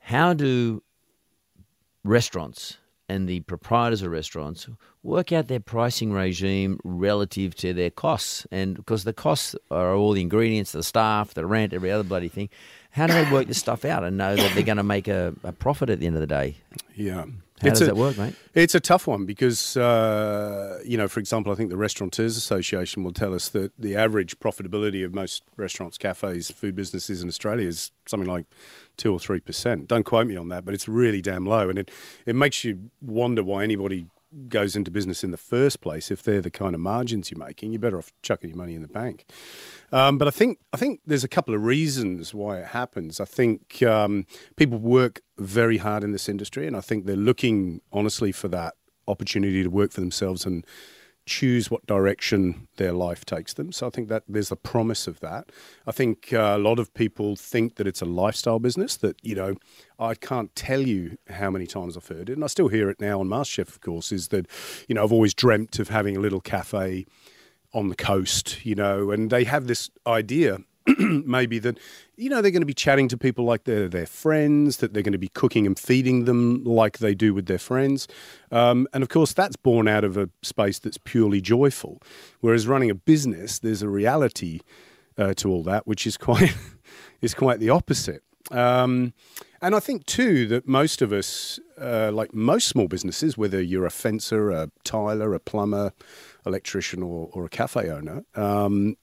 [0.00, 0.82] how do
[2.04, 2.76] restaurants
[3.08, 4.68] and the proprietors of restaurants
[5.02, 8.46] work out their pricing regime relative to their costs.
[8.50, 12.28] And because the costs are all the ingredients, the staff, the rent, every other bloody
[12.28, 12.50] thing.
[12.90, 15.34] How do they work this stuff out and know that they're going to make a,
[15.44, 16.56] a profit at the end of the day?
[16.94, 17.24] Yeah.
[17.60, 18.34] How it's does a, that work, mate?
[18.54, 23.04] It's a tough one because, uh, you know, for example, I think the Restaurateurs Association
[23.04, 27.66] will tell us that the average profitability of most restaurants, cafes, food businesses in Australia
[27.66, 28.46] is something like
[28.96, 29.88] two or three percent.
[29.88, 31.90] Don't quote me on that, but it's really damn low, and it
[32.26, 34.06] it makes you wonder why anybody
[34.48, 37.72] goes into business in the first place if they're the kind of margins you're making.
[37.72, 39.24] You're better off chucking your money in the bank.
[39.92, 43.20] Um, but I think I think there's a couple of reasons why it happens.
[43.20, 47.80] I think um, people work very hard in this industry, and I think they're looking
[47.92, 48.74] honestly for that
[49.06, 50.66] opportunity to work for themselves and
[51.28, 53.70] choose what direction their life takes them.
[53.72, 55.50] So I think that there's a promise of that.
[55.86, 58.96] I think uh, a lot of people think that it's a lifestyle business.
[58.96, 59.54] That you know,
[59.98, 63.00] I can't tell you how many times I've heard it, and I still hear it
[63.00, 63.68] now on MasterChef.
[63.68, 64.46] Of course, is that
[64.88, 67.06] you know I've always dreamt of having a little cafe
[67.74, 70.58] on the coast, you know, and they have this idea
[70.98, 71.78] maybe that
[72.16, 75.02] you know they're going to be chatting to people like they're their friends, that they're
[75.02, 78.08] going to be cooking and feeding them like they do with their friends,
[78.50, 82.00] um, and of course that's born out of a space that's purely joyful.
[82.40, 84.60] Whereas running a business, there's a reality
[85.16, 86.54] uh, to all that, which is quite
[87.20, 88.22] is quite the opposite.
[88.50, 89.12] Um,
[89.60, 93.86] and I think too that most of us, uh, like most small businesses, whether you're
[93.86, 95.92] a fencer, a tiler, a plumber,
[96.46, 98.96] electrician, or, or a cafe owner, um,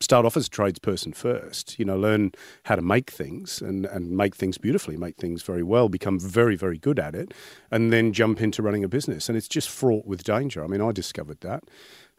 [0.00, 1.78] start off as a tradesperson first.
[1.78, 2.32] You know, learn
[2.64, 6.56] how to make things and, and make things beautifully, make things very well, become very,
[6.56, 7.32] very good at it,
[7.70, 9.28] and then jump into running a business.
[9.28, 10.64] And it's just fraught with danger.
[10.64, 11.64] I mean, I discovered that.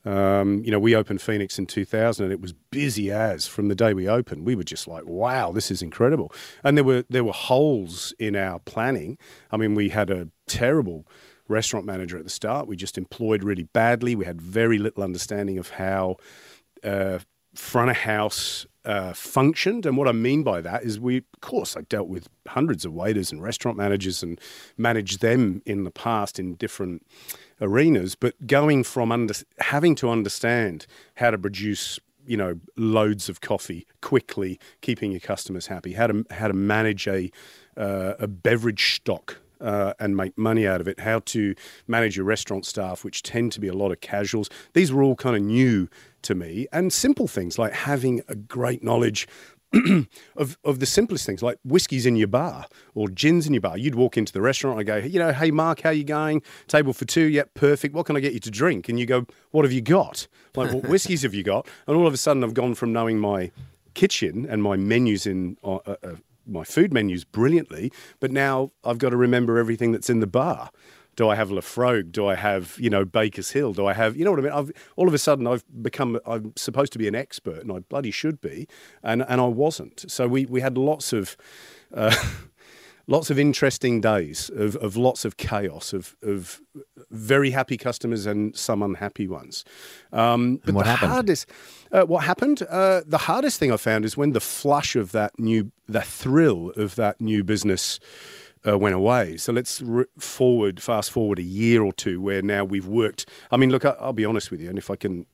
[0.06, 3.76] Um, you know, we opened Fenix in 2000, and it was busy as from the
[3.76, 4.46] day we opened.
[4.46, 6.32] We were just like, "Wow, this is incredible!"
[6.64, 9.18] And there were there were holes in our planning.
[9.52, 11.06] I mean, we had a terrible
[11.50, 12.68] restaurant manager at the start.
[12.68, 14.16] We just employed really badly.
[14.16, 16.18] We had very little understanding of how
[16.84, 17.20] uh,
[17.54, 19.86] front of house uh, functioned.
[19.86, 22.94] And what I mean by that is, we, of course, I dealt with hundreds of
[22.94, 24.40] waiters and restaurant managers and
[24.78, 27.06] managed them in the past in different
[27.62, 28.16] arenas.
[28.16, 33.88] But going from under, having to understand how to produce you know loads of coffee
[34.02, 37.32] quickly, keeping your customers happy, how to how to manage a
[37.76, 41.56] uh, a beverage stock uh, and make money out of it, how to
[41.88, 44.50] manage your restaurant staff, which tend to be a lot of casuals.
[44.74, 45.90] These were all kind of new
[46.24, 49.28] to me, and simple things like having a great knowledge
[50.36, 53.78] of of the simplest things like whiskies in your bar or gins in your bar.
[53.78, 56.42] You'd walk into the restaurant, I go, you know, hey Mark, how you going?
[56.68, 57.94] Table for two, yep, perfect.
[57.94, 58.90] What can I get you to drink?
[58.90, 60.28] And you go, what have you got?
[60.56, 61.68] Like, what whiskies have you got?
[61.88, 63.52] And all of a sudden, I've gone from knowing my
[63.94, 66.16] kitchen and my menus in uh, uh
[66.50, 70.72] my food menus brilliantly, but now I've got to remember everything that's in the bar.
[71.16, 72.12] Do I have Laphroaig?
[72.12, 73.74] Do I have you know Bakery Hill?
[73.74, 74.54] Do I have you know what I mean?
[74.54, 77.80] I've, all of a sudden I've become I'm supposed to be an expert, and I
[77.80, 78.68] bloody should be,
[79.04, 80.10] and and I wasn't.
[80.10, 81.36] So we we had lots of.
[81.94, 82.16] Uh,
[83.10, 86.62] lots of interesting days of, of lots of chaos of, of
[87.10, 89.66] very happy customers and some unhappy ones.
[90.14, 91.12] Um, but what the happened?
[91.12, 91.50] hardest,
[91.92, 92.62] uh, what happened?
[92.70, 96.70] Uh, the hardest thing I found is when the flush of that new, the thrill
[96.78, 98.00] of that new business.
[98.68, 99.38] Uh, went away.
[99.38, 103.26] So let's re- forward, fast forward a year or two, where now we've worked.
[103.52, 105.28] I mean, look, I, I'll be honest with you, and if I can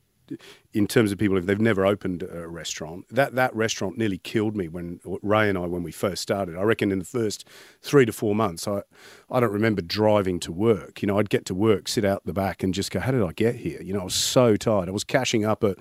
[0.72, 4.56] in terms of people if they've never opened a restaurant that that restaurant nearly killed
[4.56, 6.56] me when Ray and I when we first started.
[6.56, 7.46] I reckon in the first
[7.82, 8.82] 3 to 4 months I
[9.30, 11.02] I don't remember driving to work.
[11.02, 13.22] You know I'd get to work sit out the back and just go how did
[13.22, 13.80] I get here?
[13.82, 14.88] You know I was so tired.
[14.88, 15.76] I was cashing up at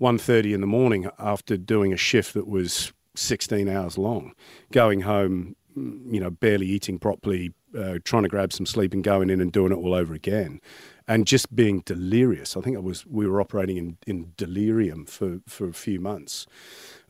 [0.00, 4.32] 1:30 in the morning after doing a shift that was 16 hours long
[4.72, 9.30] going home you know barely eating properly uh, trying to grab some sleep and going
[9.30, 10.60] in and doing it all over again
[11.06, 12.56] and just being delirious.
[12.56, 16.46] I think I was we were operating in, in delirium for, for a few months.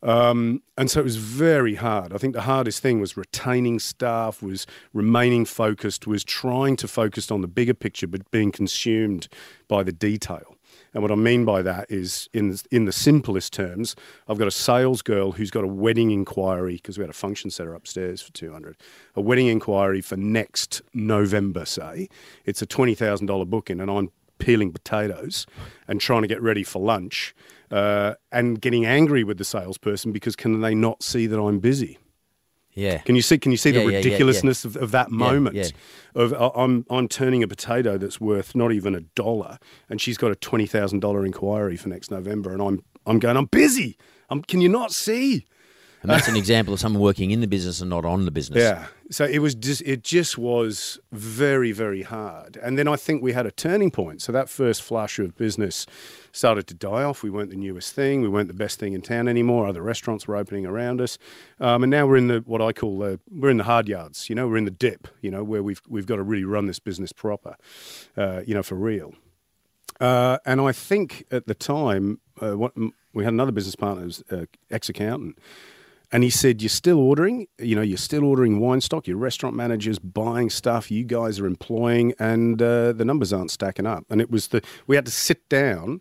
[0.03, 2.13] Um, and so it was very hard.
[2.13, 7.31] I think the hardest thing was retaining staff, was remaining focused, was trying to focus
[7.31, 9.29] on the bigger picture, but being consumed
[9.67, 10.57] by the detail.
[10.95, 13.97] And what I mean by that is, in in the simplest terms,
[14.29, 17.51] I've got a sales girl who's got a wedding inquiry because we had a function
[17.51, 18.77] center upstairs for two hundred.
[19.15, 22.09] A wedding inquiry for next November, say.
[22.45, 25.47] It's a twenty thousand dollar booking, and I'm peeling potatoes
[25.89, 27.35] and trying to get ready for lunch,
[27.71, 31.99] uh, and getting angry with the salesperson because can they not see that I'm busy?
[32.75, 32.99] Yeah.
[32.99, 33.39] Can you see?
[33.39, 35.55] Can you see Yeah, the yeah, yeah, Of, of that moment?
[36.15, 39.59] Of I- I'm I'm turning a potato that's worth not even a dollar,
[39.89, 43.37] and she's got a twenty thousand dollar inquiry for next November, and I'm I'm going.
[43.37, 43.97] I'm busy.
[44.31, 45.47] I'm, can you not see?
[46.05, 48.63] And that's an example of someone working in the business and not on the business.
[48.63, 48.89] Yeah.
[49.11, 53.33] So it was just it just was very very hard, and then I think we
[53.33, 54.21] had a turning point.
[54.21, 55.87] So that first flush of business
[56.31, 57.23] started to die off.
[57.23, 58.21] We weren't the newest thing.
[58.21, 59.67] We weren't the best thing in town anymore.
[59.67, 61.17] Other restaurants were opening around us,
[61.59, 64.29] um, and now we're in the what I call the we're in the hard yards.
[64.29, 65.09] You know, we're in the dip.
[65.23, 67.57] You know, where we've we've got to really run this business proper.
[68.15, 69.15] Uh, you know, for real.
[70.01, 72.73] Uh, and I think at the time, uh, what,
[73.15, 75.39] we had another business partner, who's uh, ex accountant,
[76.15, 77.49] and he said, "You're still ordering.
[77.59, 79.09] You know, you're still ordering wine stock.
[79.09, 80.89] Your restaurant managers buying stuff.
[80.89, 84.63] You guys are employing, and uh, the numbers aren't stacking up." And it was the
[84.87, 86.01] we had to sit down,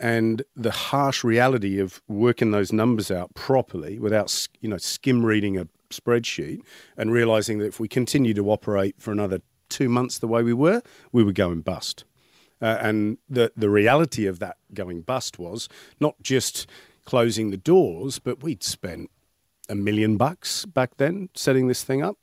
[0.00, 5.56] and the harsh reality of working those numbers out properly without you know skim reading
[5.56, 6.58] a spreadsheet
[6.96, 10.52] and realizing that if we continue to operate for another two months the way we
[10.52, 12.04] were, we were going bust.
[12.60, 15.68] Uh, and the, the reality of that going bust was
[16.00, 16.66] not just
[17.04, 19.10] closing the doors, but we'd spent
[19.68, 22.18] a million bucks back then setting this thing up.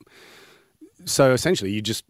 [1.04, 2.04] So essentially, you just,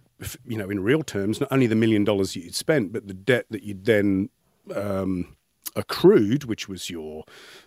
[0.47, 3.47] you know, in real terms, not only the million dollars you'd spent, but the debt
[3.51, 4.29] that you'd then
[4.75, 5.37] um,
[5.77, 7.25] accrued, which was your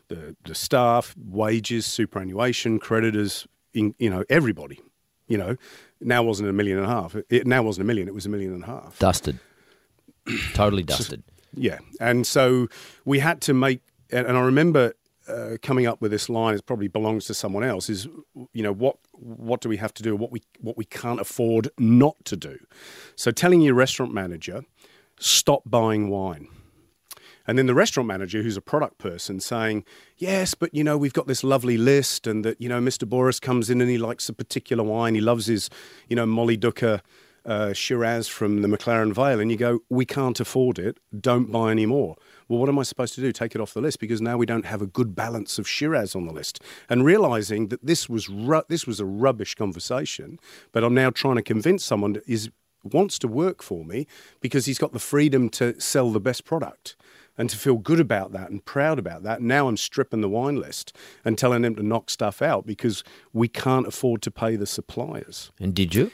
[0.08, 4.80] the the staff, wages, superannuation, creditors, in, you know, everybody.
[5.28, 5.56] You know,
[6.00, 7.16] now wasn't a million and a half.
[7.30, 9.00] It now wasn't a million; it was a million and a half.
[9.00, 9.40] Dusted.
[10.54, 11.24] totally dusted.
[11.56, 12.68] Yeah, and so
[13.06, 13.82] we had to make.
[14.12, 14.94] And, and I remember
[15.28, 16.56] uh, coming up with this line.
[16.56, 17.90] It probably belongs to someone else.
[17.90, 18.08] Is
[18.54, 20.16] you know what what do we have to do?
[20.16, 22.58] What we what we can't afford not to do.
[23.16, 24.64] So telling your restaurant manager,
[25.20, 26.48] stop buying wine.
[27.48, 29.86] And then the restaurant manager, who's a product person, saying,
[30.18, 33.08] Yes, but you know, we've got this lovely list, and that, you know, Mr.
[33.08, 35.14] Bouris comes in and he likes a particular wine.
[35.16, 35.70] He loves his,
[36.10, 37.02] you know, Mollydooker
[37.46, 39.40] uh, Shiraz from the McLaren Vale.
[39.40, 41.00] And you go, We can't afford it.
[41.20, 42.16] Don't buy any more.
[42.48, 43.32] Well, what am I supposed to do?
[43.32, 46.16] Take it off the list because now we don't have a good balance of Shiraz
[46.16, 46.62] on the list.
[46.90, 50.40] And realizing that this was ru- this was a rubbish conversation,
[50.72, 52.50] but I'm now trying to convince someone that is
[52.84, 54.06] wants to work for me
[54.42, 56.96] because he's got the freedom to sell the best product
[57.38, 59.42] and to feel good about that and proud about that.
[59.42, 63.04] Now I'm stripping the wine list and telling them to knock stuff out because
[63.34, 65.52] we can't afford to pay the suppliers.
[65.60, 66.12] And did you?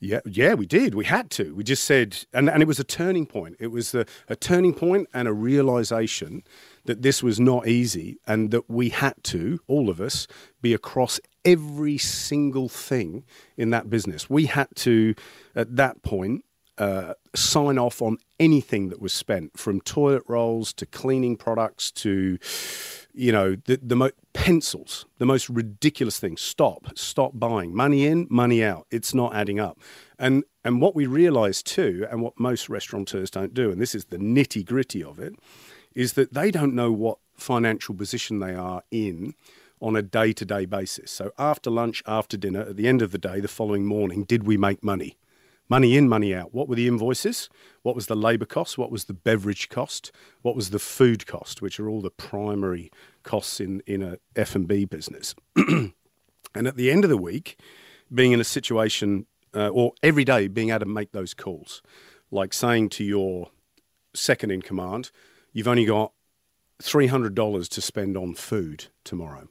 [0.00, 0.94] Yeah, yeah, we did.
[0.94, 1.54] We had to.
[1.56, 3.56] We just said, and, and it was a turning point.
[3.58, 4.06] It was a,
[4.36, 6.44] turning point and a realization
[6.84, 10.28] that this was not easy and that we had to, all of us,
[10.62, 13.24] be across every single thing
[13.56, 14.30] in that business.
[14.30, 15.16] We had to,
[15.56, 16.44] at that point,
[16.78, 22.38] uh, sign off on anything that was spent, from toilet rolls to cleaning products to,
[23.18, 26.36] you know, the, the mo- pencils, the most ridiculous thing.
[26.36, 27.74] Stop, stop buying.
[27.74, 28.86] Money in, money out.
[28.92, 29.78] It's not adding up.
[30.18, 34.06] And and what we realise too, and what most restaurateurs don't do, and this is
[34.06, 35.34] the nitty gritty of it,
[35.94, 39.34] is that they don't know what financial position they are in
[39.80, 41.10] on a day to day basis.
[41.10, 44.44] So after lunch, after dinner, at the end of the day, the following morning, did
[44.46, 45.16] we make money?
[45.68, 46.54] Money in, money out.
[46.54, 47.48] What were the invoices?
[47.82, 48.78] What was the labour cost?
[48.78, 50.12] What was the beverage cost?
[50.42, 52.90] What was the food cost, which are all the primary
[53.28, 55.34] costs in, in a F&B business.
[55.56, 55.92] and
[56.54, 57.58] at the end of the week,
[58.12, 61.82] being in a situation, uh, or every day being able to make those calls,
[62.30, 63.50] like saying to your
[64.14, 65.10] second in command,
[65.52, 66.12] you've only got
[66.82, 69.48] $300 to spend on food tomorrow.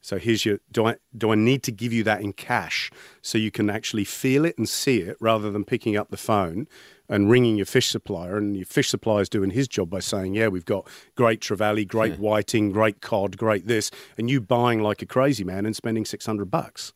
[0.00, 3.36] So here's your do I do I need to give you that in cash so
[3.36, 6.66] you can actually feel it and see it rather than picking up the phone
[7.08, 10.34] and ringing your fish supplier and your fish supplier is doing his job by saying,
[10.34, 12.18] Yeah, we've got great trevally, great yeah.
[12.18, 16.26] whiting, great cod, great this, and you buying like a crazy man and spending six
[16.26, 16.92] hundred bucks.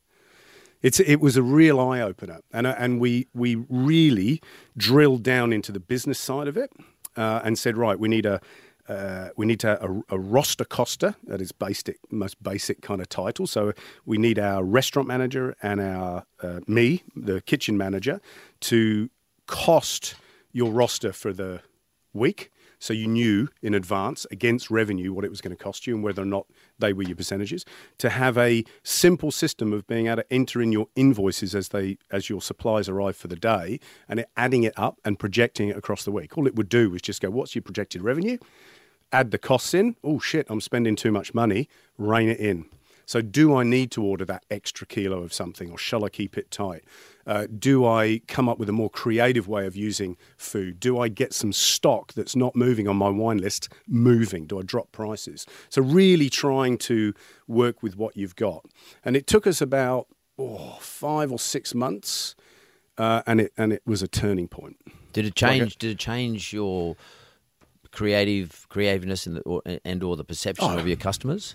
[0.81, 4.41] It's, it was a real eye opener, and uh, and we we really
[4.77, 6.73] drilled down into the business side of it,
[7.17, 8.41] uh, and said, right, we need a
[8.93, 13.09] uh, we need to a, a, roster coster that is basic, most basic kind of
[13.09, 13.47] title.
[13.47, 13.73] So
[14.07, 18.21] we need our restaurant manager and our uh, me, the kitchen manager,
[18.61, 19.11] to
[19.47, 20.15] cost
[20.53, 21.61] your roster for the
[22.13, 22.51] week.
[22.79, 26.03] So you knew in advance against revenue what it was going to cost you and
[26.03, 26.47] whether or not
[26.81, 27.65] they were your percentages.
[27.99, 31.99] To have a simple system of being able to enter in your invoices as they
[32.11, 33.79] as your supplies arrive for the day
[34.09, 36.37] and adding it up and projecting it across the week.
[36.37, 38.39] All it would do was just go, what's your projected revenue?
[39.13, 39.97] Add the costs in.
[40.03, 41.69] Oh shit, I'm spending too much money.
[41.99, 42.67] Rein it in.
[43.05, 46.39] So, do I need to order that extra kilo of something, or shall I keep
[46.39, 46.85] it tight?
[47.27, 50.81] Uh, do I come up with a more creative way of using food?
[50.81, 54.47] Do I get some stock that's not moving on my wine list moving?
[54.47, 55.47] Do I drop prices?
[55.69, 57.13] So, really trying to
[57.47, 58.65] work with what you've got.
[59.05, 60.07] And it took us about
[60.39, 62.35] oh, five or six months,
[62.99, 64.77] uh, and it and it was a turning point.
[65.13, 65.63] Did it change?
[65.63, 66.97] Like a, did it change your
[67.93, 71.55] creative creativeness and or, and or the perception oh, of your customers?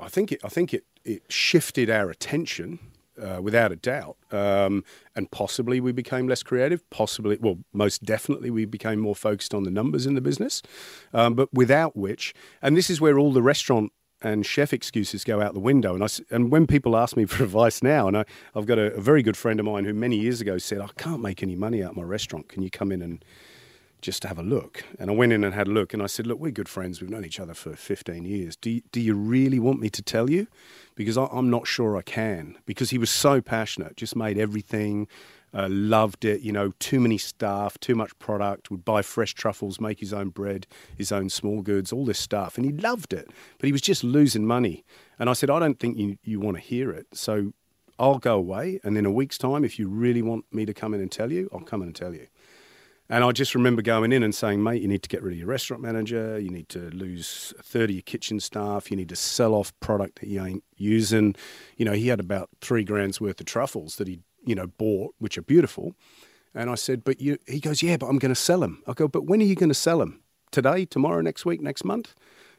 [0.00, 0.40] I think it.
[0.44, 0.84] I think it.
[1.04, 2.78] It shifted our attention.
[3.20, 4.16] Uh, without a doubt.
[4.30, 4.84] Um,
[5.16, 6.88] and possibly we became less creative.
[6.90, 10.62] Possibly, well, most definitely we became more focused on the numbers in the business.
[11.12, 15.40] Um, but without which, and this is where all the restaurant and chef excuses go
[15.40, 15.94] out the window.
[15.94, 18.24] And I, and when people ask me for advice now, and I,
[18.54, 20.88] have got a, a very good friend of mine who many years ago said, I
[20.96, 22.48] can't make any money out of my restaurant.
[22.48, 23.24] Can you come in and
[24.00, 24.84] just to have a look.
[24.98, 27.00] And I went in and had a look, and I said, "Look, we're good friends.
[27.00, 28.56] We've known each other for 15 years.
[28.56, 30.46] Do you, do you really want me to tell you?
[30.94, 32.56] Because I, am not sure I can.
[32.66, 35.08] Because he was so passionate, just made everything,
[35.52, 36.40] uh, loved it.
[36.42, 38.70] You know, too many staff, too much product.
[38.70, 42.56] Would buy fresh truffles, make his own bread, his own small goods, all this stuff,
[42.56, 43.28] and he loved it.
[43.58, 44.84] But he was just losing money.
[45.18, 47.06] And I said, I don't think you you want to hear it.
[47.12, 47.52] So."
[48.00, 50.94] I'll go away, and in a week's time, if you really want me to come
[50.94, 52.28] in and tell you, I'll come in and tell you.
[53.10, 55.38] And I just remember going in and saying, mate, you need to get rid of
[55.38, 56.38] your restaurant manager.
[56.38, 58.90] You need to lose a third of your kitchen staff.
[58.90, 61.34] You need to sell off product that you ain't using.
[61.78, 65.14] You know, he had about three grand's worth of truffles that he, you know, bought,
[65.18, 65.94] which are beautiful.
[66.54, 68.82] And I said, but you, he goes, yeah, but I'm going to sell them.
[68.86, 70.20] I go, but when are you going to sell them?
[70.50, 72.14] Today, tomorrow, next week, next month?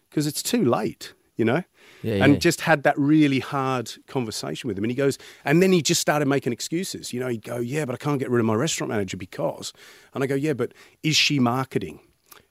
[0.09, 1.63] Because it's too late, you know?
[2.03, 2.39] Yeah, and yeah.
[2.39, 4.83] just had that really hard conversation with him.
[4.83, 7.13] And he goes, and then he just started making excuses.
[7.13, 9.73] You know, he'd go, yeah, but I can't get rid of my restaurant manager because.
[10.13, 12.01] And I go, yeah, but is she marketing?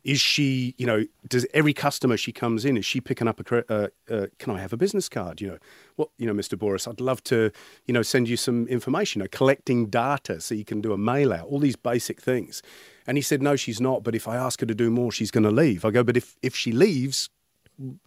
[0.04, 3.72] Is she, you know, does every customer she comes in, is she picking up a,
[3.72, 5.40] uh, uh, can I have a business card?
[5.40, 5.58] You know,
[5.96, 6.56] what, you know, Mr.
[6.56, 7.50] Bouris, I'd love to,
[7.84, 10.98] you know, send you some information, you know, collecting data so you can do a
[10.98, 12.62] mail out, all these basic things.
[13.06, 14.02] And he said, no, she's not.
[14.02, 15.84] But if I ask her to do more, she's going to leave.
[15.84, 17.28] I go, but if, if she leaves,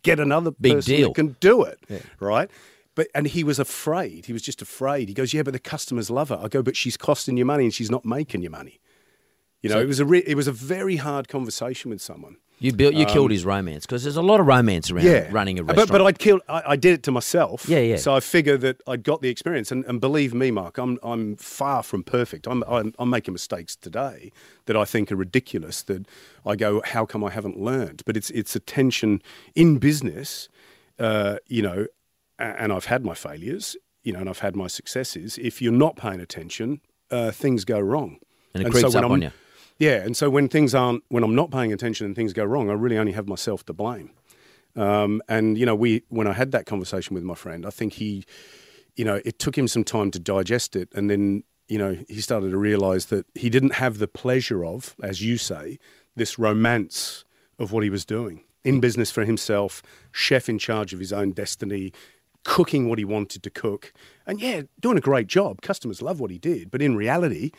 [0.03, 1.09] get another Big person deal.
[1.09, 1.79] that can do it,
[2.19, 2.49] right?
[2.95, 4.25] But and he was afraid.
[4.25, 5.07] He was just afraid.
[5.07, 7.63] He goes, "Yeah, but the customers love her." I go, "But she's costing you money,
[7.63, 8.79] and she's not making you money."
[9.61, 12.37] You know, it was a re- it was a very hard conversation with someone.
[12.63, 15.27] You built, you killed his romance because there's a lot of romance around Um, Yeah,
[15.31, 15.89] running a restaurant.
[15.89, 16.41] But, but I'd killed.
[16.47, 17.67] I, I did it to myself.
[17.67, 17.95] Yeah, yeah.
[17.97, 21.37] So I figure that I'd got the experience, and, and believe me, Mark, I'm I'm
[21.37, 22.45] far from perfect.
[22.47, 24.31] I'm, I'm I'm making mistakes today
[24.67, 25.81] that I think are ridiculous.
[25.81, 26.05] That
[26.45, 28.03] I go, how come I haven't learned?
[28.05, 29.23] But it's it's a tension
[29.55, 30.47] in business,
[30.99, 31.87] uh, you know,
[32.37, 35.39] and I've had my failures, you know, and I've had my successes.
[35.41, 38.19] If you're not paying attention, uh, things go wrong,
[38.53, 39.31] And it creeps when up I'm- on you.
[39.81, 42.69] Yeah, and so when things aren't, when I'm not paying attention and things go wrong,
[42.69, 44.11] I really only have myself to blame.
[44.75, 47.93] Um, and you know, we when I had that conversation with my friend, I think
[47.93, 48.23] he,
[48.95, 52.21] you know, it took him some time to digest it, and then you know he
[52.21, 55.79] started to realise that he didn't have the pleasure of, as you say,
[56.15, 57.25] this romance
[57.57, 61.31] of what he was doing in business for himself, chef in charge of his own
[61.31, 61.91] destiny,
[62.45, 63.93] cooking what he wanted to cook,
[64.27, 65.63] and yeah, doing a great job.
[65.63, 67.49] Customers love what he did, but in reality.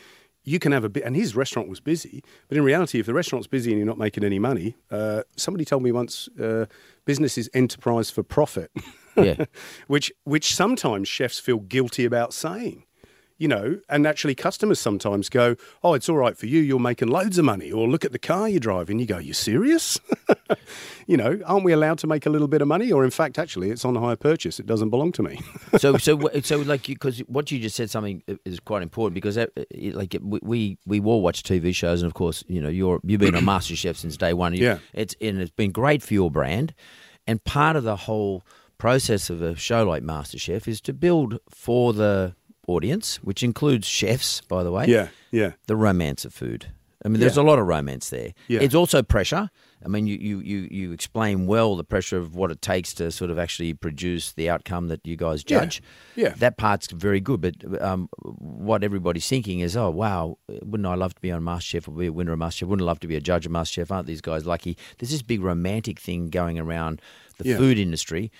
[0.43, 2.23] You can have a bit, and his restaurant was busy.
[2.47, 5.65] But in reality, if the restaurant's busy and you're not making any money, uh, somebody
[5.65, 6.65] told me once, uh,
[7.05, 8.71] business is enterprise for profit.
[9.15, 9.45] Yeah.
[9.87, 12.85] which which sometimes chefs feel guilty about saying.
[13.43, 16.61] You know, and actually customers sometimes go, "Oh, it's all right for you.
[16.61, 19.17] You're making loads of money." Or look at the car you drive, and you go,
[19.17, 19.99] "You serious?"
[21.07, 22.89] you know, aren't we allowed to make a little bit of money?
[22.91, 24.59] Or in fact, actually, it's on hire purchase.
[24.61, 25.39] It doesn't belong to me.
[25.77, 29.47] so so so like because what you just said something is quite important because uh,
[29.55, 33.01] that, like we- we we all watch TV shows and of course you know you're
[33.03, 34.53] you've been on MasterChef since day one.
[34.53, 34.77] You- Yeah.
[34.93, 36.73] it's and it's been great for your brand,
[37.27, 38.43] and part of the whole
[38.77, 42.35] process of a show like MasterChef is to build for the
[42.67, 44.85] audience, which includes chefs, by the way.
[44.87, 45.51] yeah, yeah.
[45.67, 46.67] the romance of food.
[47.05, 47.43] I mean, there's Yeah.
[47.43, 48.33] a lot of romance there.
[48.47, 48.61] Yeah.
[48.61, 49.49] It's also pressure.
[49.85, 53.11] I mean, you, you, you, you explain well the pressure of what it takes to
[53.11, 55.59] sort of actually produce the outcome that you guys Yeah.
[55.59, 55.81] judge.
[56.15, 56.29] Yeah.
[56.37, 57.41] That part's very good.
[57.41, 61.89] But um, what everybody's thinking is, oh, wow, wouldn't I love to be on MasterChef
[61.89, 62.67] or be a winner of MasterChef?
[62.69, 63.91] Wouldn't I love to be a judge of MasterChef?
[63.91, 64.77] Aren't these guys lucky?
[64.99, 67.01] There's this big romantic thing going around
[67.37, 67.57] the Yeah.
[67.57, 68.31] food industry.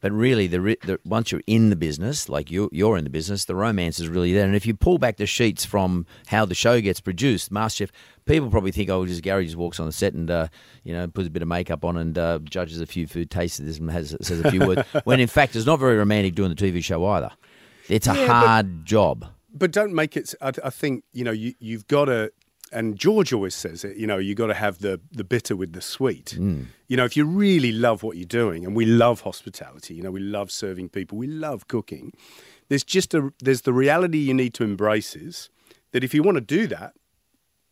[0.00, 3.46] But really, the, the once you're in the business, like you're, you're in the business,
[3.46, 4.46] the romance is really there.
[4.46, 7.90] And if you pull back the sheets from how the show gets produced, MasterChef,
[8.24, 10.46] people probably think, oh, just Gary just walks on the set and uh,
[10.84, 13.58] you know puts a bit of makeup on and uh, judges a few food, tastes
[13.58, 14.82] and has says a few words.
[15.04, 17.30] When in fact, it's not very romantic doing the TV show either.
[17.88, 19.26] It's a Yeah, but- hard job.
[19.52, 20.32] but don't make it.
[20.40, 22.30] I, I think you know you, you've got to.
[22.72, 23.96] And George always says it.
[23.96, 26.36] You know, you got to have the the bitter with the sweet.
[26.38, 26.66] Mm.
[26.86, 29.94] You know, if you really love what you're doing, and we love hospitality.
[29.94, 31.18] You know, we love serving people.
[31.18, 32.12] We love cooking.
[32.68, 35.50] There's just a there's the reality you need to embrace is
[35.92, 36.94] that if you want to do that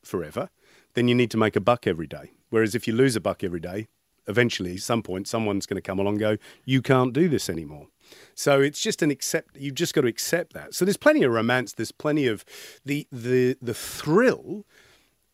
[0.03, 0.49] forever,
[0.94, 2.32] then you need to make a buck every day.
[2.51, 3.88] Whereas if you lose a buck every day,
[4.26, 7.88] eventually, some point, someone's going to come along and go, you can't do this anymore.
[8.34, 9.57] So it's just an accept.
[9.57, 10.74] You've just got to accept that.
[10.74, 11.72] So there's plenty of romance.
[11.72, 12.44] There's plenty of
[12.84, 14.64] the the the thrill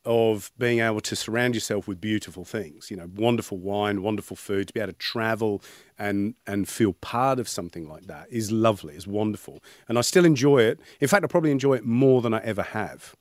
[0.05, 2.91] of being able to surround yourself with beautiful things.
[2.91, 4.69] You know, wonderful wine, wonderful food.
[4.69, 5.63] To be able to travel
[5.99, 8.95] and and feel part of something like that is lovely.
[8.95, 10.81] Is wonderful, and I still enjoy it.
[11.01, 13.15] In fact, I probably enjoy it more than I ever have.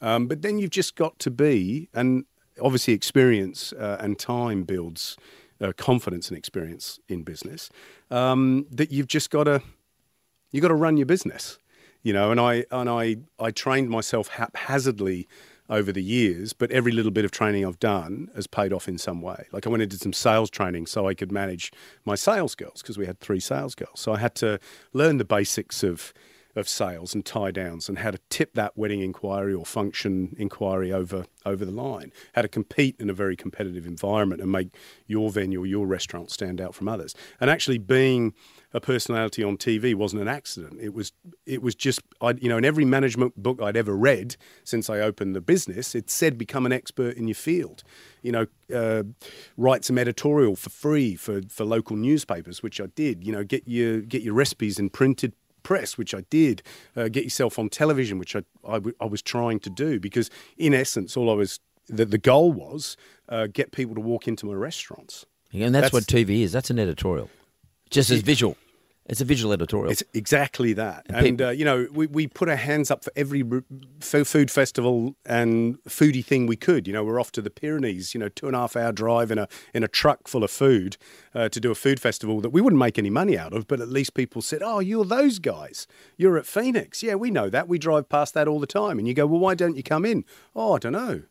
[0.00, 2.24] Um, but then you've just got to be, and
[2.60, 5.16] obviously experience uh, and time builds
[5.60, 7.70] uh, confidence and experience in business.
[8.10, 9.62] Um, that you've just got to
[10.50, 11.58] you've got to run your business,
[12.02, 12.30] you know.
[12.30, 15.28] And I and I I trained myself haphazardly
[15.68, 18.98] over the years, but every little bit of training I've done has paid off in
[18.98, 19.46] some way.
[19.52, 21.72] Like I went and did some sales training so I could manage
[22.04, 24.00] my sales girls because we had three sales girls.
[24.00, 24.58] So I had to
[24.92, 26.12] learn the basics of
[26.54, 30.92] of sales and tie downs and how to tip that wedding inquiry or function inquiry
[30.92, 34.68] over over the line, how to compete in a very competitive environment and make
[35.06, 37.14] your venue or your restaurant stand out from others.
[37.40, 38.32] And actually being
[38.72, 40.78] a personality on TV wasn't an accident.
[40.80, 41.12] It was
[41.46, 45.00] it was just I you know in every management book I'd ever read since I
[45.00, 47.82] opened the business, it said become an expert in your field.
[48.22, 49.02] You know, uh,
[49.56, 53.26] write some editorial for free for, for local newspapers, which I did.
[53.26, 55.32] You know, get your get your recipes in printed
[55.62, 56.62] press, which I did.
[56.96, 60.30] Uh, get yourself on television, which I, I, w- I was trying to do because
[60.56, 62.96] in essence, all I was the, the goal was
[63.28, 65.26] uh, get people to walk into my restaurants.
[65.52, 66.52] And that's, that's what TV is.
[66.52, 67.28] That's an editorial,
[67.90, 68.56] just as visual.
[69.12, 69.92] It's a visual editorial.
[69.92, 71.04] It's exactly that.
[71.10, 73.44] And, and uh, you know, we, we put our hands up for every
[74.00, 76.86] food festival and foodie thing we could.
[76.86, 79.30] You know, we're off to the Pyrenees, you know, two and a half hour drive
[79.30, 80.96] in a, in a truck full of food
[81.34, 83.82] uh, to do a food festival that we wouldn't make any money out of, but
[83.82, 85.86] at least people said, oh, you're those guys.
[86.16, 87.02] You're at Fenix.
[87.02, 87.68] Yeah, we know that.
[87.68, 88.98] We drive past that all the time.
[88.98, 90.24] And you go, well, why don't you come in?
[90.56, 91.24] Oh, I don't know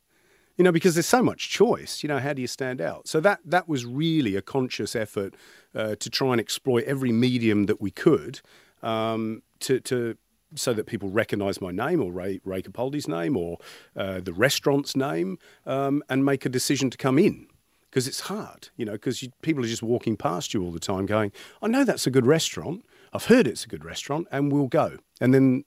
[0.61, 2.03] you know, because there's so much choice.
[2.03, 3.07] You know, how do you stand out?
[3.07, 5.33] So that that was really a conscious effort
[5.73, 8.41] uh, to try and exploit every medium that we could
[8.83, 10.17] um, to, to
[10.53, 13.57] so that people recognise my name or Ray, Ray Capaldi's name or
[13.95, 17.47] uh, the restaurant's name um, and make a decision to come in.
[17.89, 21.07] Because it's hard, you know, because people are just walking past you all the time
[21.07, 21.31] going,
[21.63, 22.85] I know that's a good restaurant.
[23.13, 24.97] I've heard it's a good restaurant and we'll go.
[25.19, 25.65] And then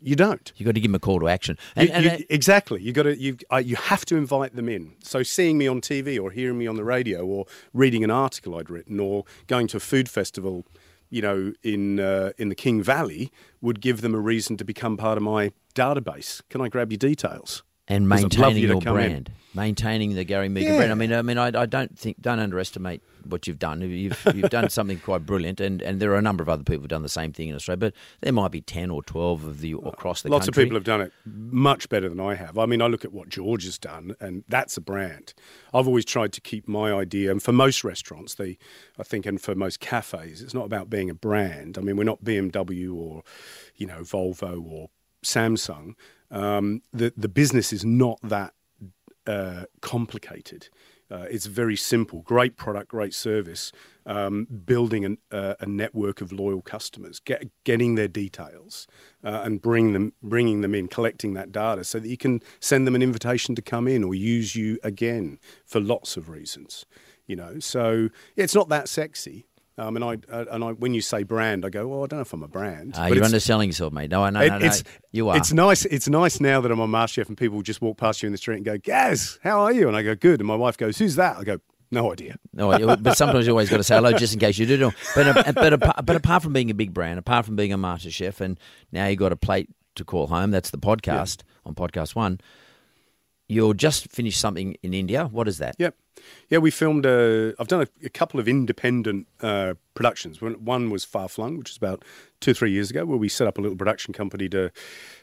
[0.00, 0.52] you don't.
[0.56, 1.58] You've got to give them a call to action.
[1.76, 2.82] And, you, and you, exactly.
[2.82, 3.18] You got to.
[3.18, 4.94] You uh, you have to invite them in.
[5.02, 8.56] So seeing me on TV or hearing me on the radio or reading an article
[8.56, 10.64] I'd written or going to a food festival,
[11.10, 14.96] you know, in uh, in the King Valley would give them a reason to become
[14.96, 16.42] part of my database.
[16.48, 17.62] Can I grab your details?
[17.88, 19.34] And maintaining you your brand, in.
[19.54, 20.76] maintaining the Gary Mehigan yeah.
[20.76, 20.92] brand.
[20.92, 23.80] I mean, I mean, I, I don't think don't underestimate what you've done.
[23.80, 26.82] You've you've done something quite brilliant, and, and there are a number of other people
[26.82, 27.78] who've done the same thing in Australia.
[27.78, 30.34] But there might be ten or twelve of the across the country.
[30.34, 30.62] Lots country.
[30.62, 32.58] of people have done it much better than I have.
[32.58, 35.32] I mean, I look at what George has done, and that's a brand.
[35.72, 38.58] I've always tried to keep my idea, and for most restaurants, they,
[38.98, 41.78] I think, and for most cafes, it's not about being a brand.
[41.78, 43.22] I mean, we're not BMW or,
[43.76, 44.90] you know, Volvo or
[45.24, 45.94] Samsung.
[46.30, 48.54] Um, the the business is not that
[49.26, 50.68] uh, complicated.
[51.10, 52.20] Uh, it's very simple.
[52.20, 53.72] Great product, great service.
[54.04, 58.86] Um, building an, uh, a network of loyal customers, get, getting their details,
[59.22, 62.86] uh, and bring them, bringing them in, collecting that data, so that you can send
[62.86, 66.86] them an invitation to come in or use you again for lots of reasons.
[67.26, 69.46] You know, so it's not that sexy.
[69.78, 72.18] Um, and I uh, and I, when you say brand, I go, well, I don't
[72.18, 72.98] know if I'm a brand.
[72.98, 74.10] Uh, you're underselling yourself, mate.
[74.10, 75.36] No, no, it, no, no, it's, you are.
[75.36, 75.84] It's nice.
[75.84, 78.38] It's nice now that I'm on MasterChef and people just walk past you in the
[78.38, 79.86] street and go, Gaz, how are you?
[79.86, 80.40] And I go, good.
[80.40, 81.36] And my wife goes, who's that?
[81.36, 81.60] I go,
[81.90, 82.36] no idea.
[82.52, 84.92] No, but sometimes you always got to say hello just in case you do know.
[85.14, 88.10] But uh, but but apart from being a big brand, apart from being a master
[88.10, 88.58] chef, and
[88.92, 90.50] now you got a plate to call home.
[90.50, 91.68] That's the podcast yeah.
[91.68, 92.40] on PodcastOne.
[93.48, 95.26] You'll just finished something in India.
[95.26, 95.76] What is that?
[95.78, 95.94] Yep.
[96.48, 97.06] Yeah, we filmed.
[97.06, 100.40] A, I've done a, a couple of independent uh, productions.
[100.40, 102.04] One was Far Flung, which was about
[102.40, 104.70] two three years ago, where we set up a little production company to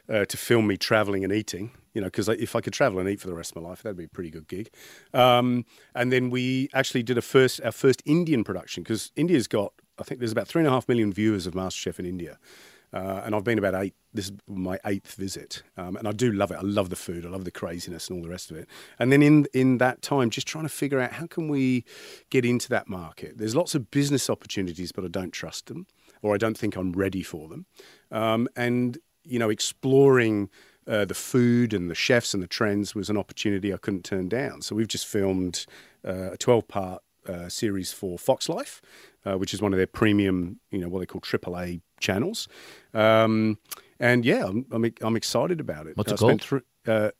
[0.08, 1.72] uh, to film me traveling and eating.
[1.94, 3.82] You know, because if I could travel and eat for the rest of my life,
[3.82, 4.70] that'd be a pretty good gig.
[5.14, 9.72] Um, and then we actually did a first our first Indian production because India's got
[9.98, 12.38] I think there's about three and a half million viewers of MasterChef in India.
[12.92, 13.94] Uh, and I've been about eight.
[14.14, 16.56] This is my eighth visit, um, and I do love it.
[16.56, 17.26] I love the food.
[17.26, 18.68] I love the craziness and all the rest of it.
[18.98, 21.84] And then in in that time, just trying to figure out how can we
[22.30, 23.38] get into that market.
[23.38, 25.86] There's lots of business opportunities, but I don't trust them,
[26.22, 27.66] or I don't think I'm ready for them.
[28.10, 30.50] Um, and you know, exploring.
[30.88, 34.28] Uh, the food and the chefs and the trends was an opportunity I couldn't turn
[34.28, 34.62] down.
[34.62, 35.66] So we've just filmed
[36.06, 38.80] uh, a 12 part uh, series for Fox Life,
[39.24, 42.48] uh, which is one of their premium, you know, what they call AAA channels.
[42.94, 43.58] Um,
[43.98, 45.96] and yeah, I'm, I'm, I'm, excited about it.
[45.96, 46.42] What's it called?
[46.42, 47.10] Through, uh,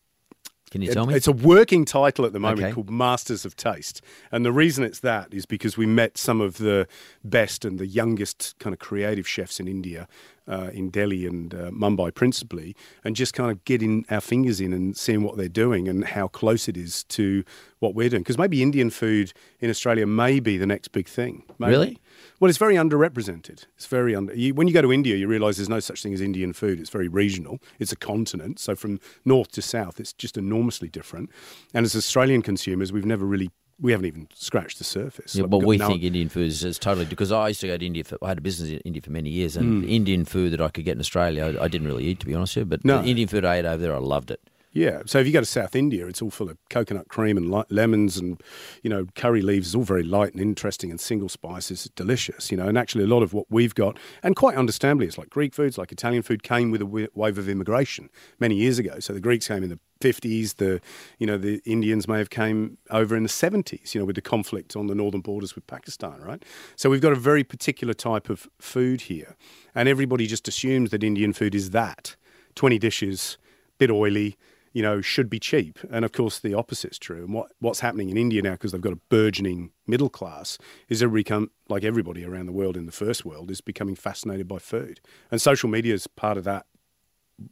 [0.71, 1.15] can you tell me?
[1.15, 2.73] It's a working title at the moment okay.
[2.73, 4.03] called Masters of Taste.
[4.33, 6.89] And the reason it's that is because we met some of the
[7.23, 10.09] best and the youngest kind of creative chefs in India,
[10.49, 12.75] uh, in Delhi and uh, Mumbai principally,
[13.05, 16.27] and just kind of getting our fingers in and seeing what they're doing and how
[16.27, 17.45] close it is to
[17.81, 18.23] what we're doing.
[18.23, 21.45] Because maybe Indian food in Australia may be the next big thing.
[21.59, 21.71] Maybe.
[21.73, 21.99] Really?
[22.41, 23.67] Well, it's very underrepresented.
[23.77, 24.35] It's very under.
[24.35, 26.81] You, when you go to India, you realise there's no such thing as Indian food.
[26.81, 27.59] It's very regional.
[27.79, 31.31] It's a continent, so from north to south, it's just enormously different.
[31.75, 35.35] And as Australian consumers, we've never really we haven't even scratched the surface.
[35.35, 37.77] Yeah, but we no think Indian food is, is, totally because I used to go
[37.77, 38.05] to India.
[38.05, 39.91] For, I had a business in India for many years, and mm.
[39.91, 42.35] Indian food that I could get in Australia, I, I, didn't really eat to be
[42.35, 42.67] honest with you.
[42.67, 43.03] But no.
[43.03, 44.41] Indian food I ate over there, I loved it.
[44.73, 45.03] Yeah.
[45.07, 48.19] So if you go to South India, it's all full of coconut cream and lemons
[48.19, 48.43] and,
[48.83, 49.69] you know, curry leaves.
[49.69, 51.91] It's all very light and interesting and single spices.
[51.97, 52.69] Delicious, you know.
[52.69, 55.79] And actually, a lot of what we've got, and quite understandably, it's like Greek foods,
[55.79, 58.99] like Italian food, came with a wave of immigration many years ago.
[59.01, 60.57] So the Greeks came in the 50s.
[60.57, 60.83] The,
[61.19, 64.21] you know, the Indians may have came over in the 70s, you know, with the
[64.23, 66.45] conflict on the northern borders with Pakistan, right?
[66.77, 69.37] So we've got a very particular type of food here.
[69.75, 72.17] And everybody just assumes that Indian food is that
[72.57, 73.39] 20 dishes,
[73.79, 74.37] bit oily,
[74.77, 75.79] you know, should be cheap.
[75.91, 77.25] And of course, the opposite is true.
[77.25, 80.59] And what, what's happening in India now, because they've got a burgeoning middle class,
[80.91, 84.47] is everybody come, like everybody around the world in the first world, is becoming fascinated
[84.47, 85.01] by food.
[85.31, 86.67] And social media is part of that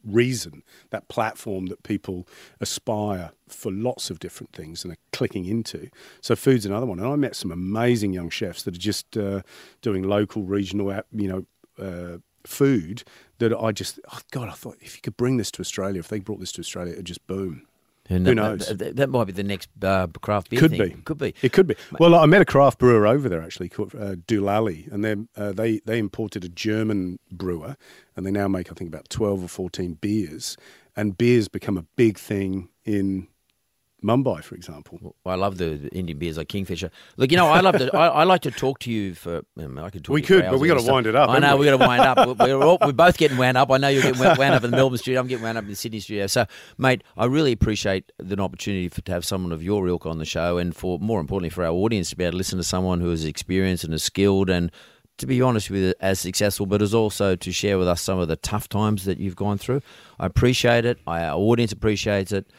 [0.03, 0.61] reason,
[0.91, 2.27] that platform that people
[2.61, 5.89] aspire for lots of different things and are clicking into.
[6.21, 6.99] So food's another one.
[6.99, 9.41] And I met some amazing young chefs that are just uh,
[9.81, 11.45] doing local, regional, you know,
[11.83, 13.03] uh, food
[13.39, 16.07] that I just, oh God, I thought if you could bring this to Australia, if
[16.07, 17.67] they brought this to Australia, it'd just boom.
[18.07, 18.67] And Who that, knows?
[18.67, 20.95] That, that might be the next uh, craft beer Could thing.
[20.97, 21.01] be.
[21.01, 21.33] Could be.
[21.41, 21.75] It could be.
[21.99, 25.79] Well, I met a craft brewer over there actually called uh, Doolally, and uh, they
[25.85, 27.77] they imported a German brewer,
[28.15, 30.55] and they now make I think about twelve or fourteen beers,
[30.95, 33.27] and beers become a big thing in
[34.03, 34.99] Mumbai, for example.
[35.01, 36.91] Well, I love the, Indian beers like Kingfisher.
[37.17, 37.95] Look, you know, I love to.
[37.95, 39.41] I, I like to talk to you for.
[39.57, 41.61] I could talk We to could, but we gotta wind it up, I know we
[41.61, 41.65] we?
[41.71, 42.39] got to wind up.
[42.39, 43.71] We're, all, we're both getting wound up.
[43.71, 45.19] I know you're getting wound wound up in the Melbourne studio.
[45.19, 46.27] I'm getting wound up in the Sydney studio.
[46.27, 46.45] So,
[46.77, 50.25] mate, I really appreciate the opportunity for, to have someone of your ilk on the
[50.25, 52.99] show, and for more importantly, for our audience to be able to listen to someone
[52.99, 54.71] who is experienced and is skilled and.
[55.19, 58.19] To be honest with you, as successful, but as also to share with us some
[58.19, 59.81] of the tough times that you've gone through.
[60.19, 60.99] I appreciate it.
[61.07, 62.51] Our audience appreciates it.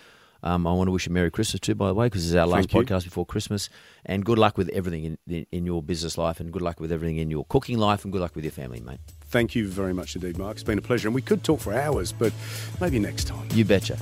[0.43, 2.37] Um, I want to wish you Merry Christmas too, by the way, because this is
[2.37, 3.68] our last podcast before Christmas.
[4.05, 6.93] And good luck with everything in, in, in your business life, and good luck with
[6.93, 9.01] everything in your cooking life, and good luck with your family, mate.
[9.28, 10.55] Thank you very much indeed, Mark.
[10.55, 12.32] It's been a pleasure, and we could talk for hours, but
[12.80, 13.49] maybe next time.
[13.53, 13.99] You betcha.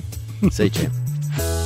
[0.51, 0.93] See you, champ.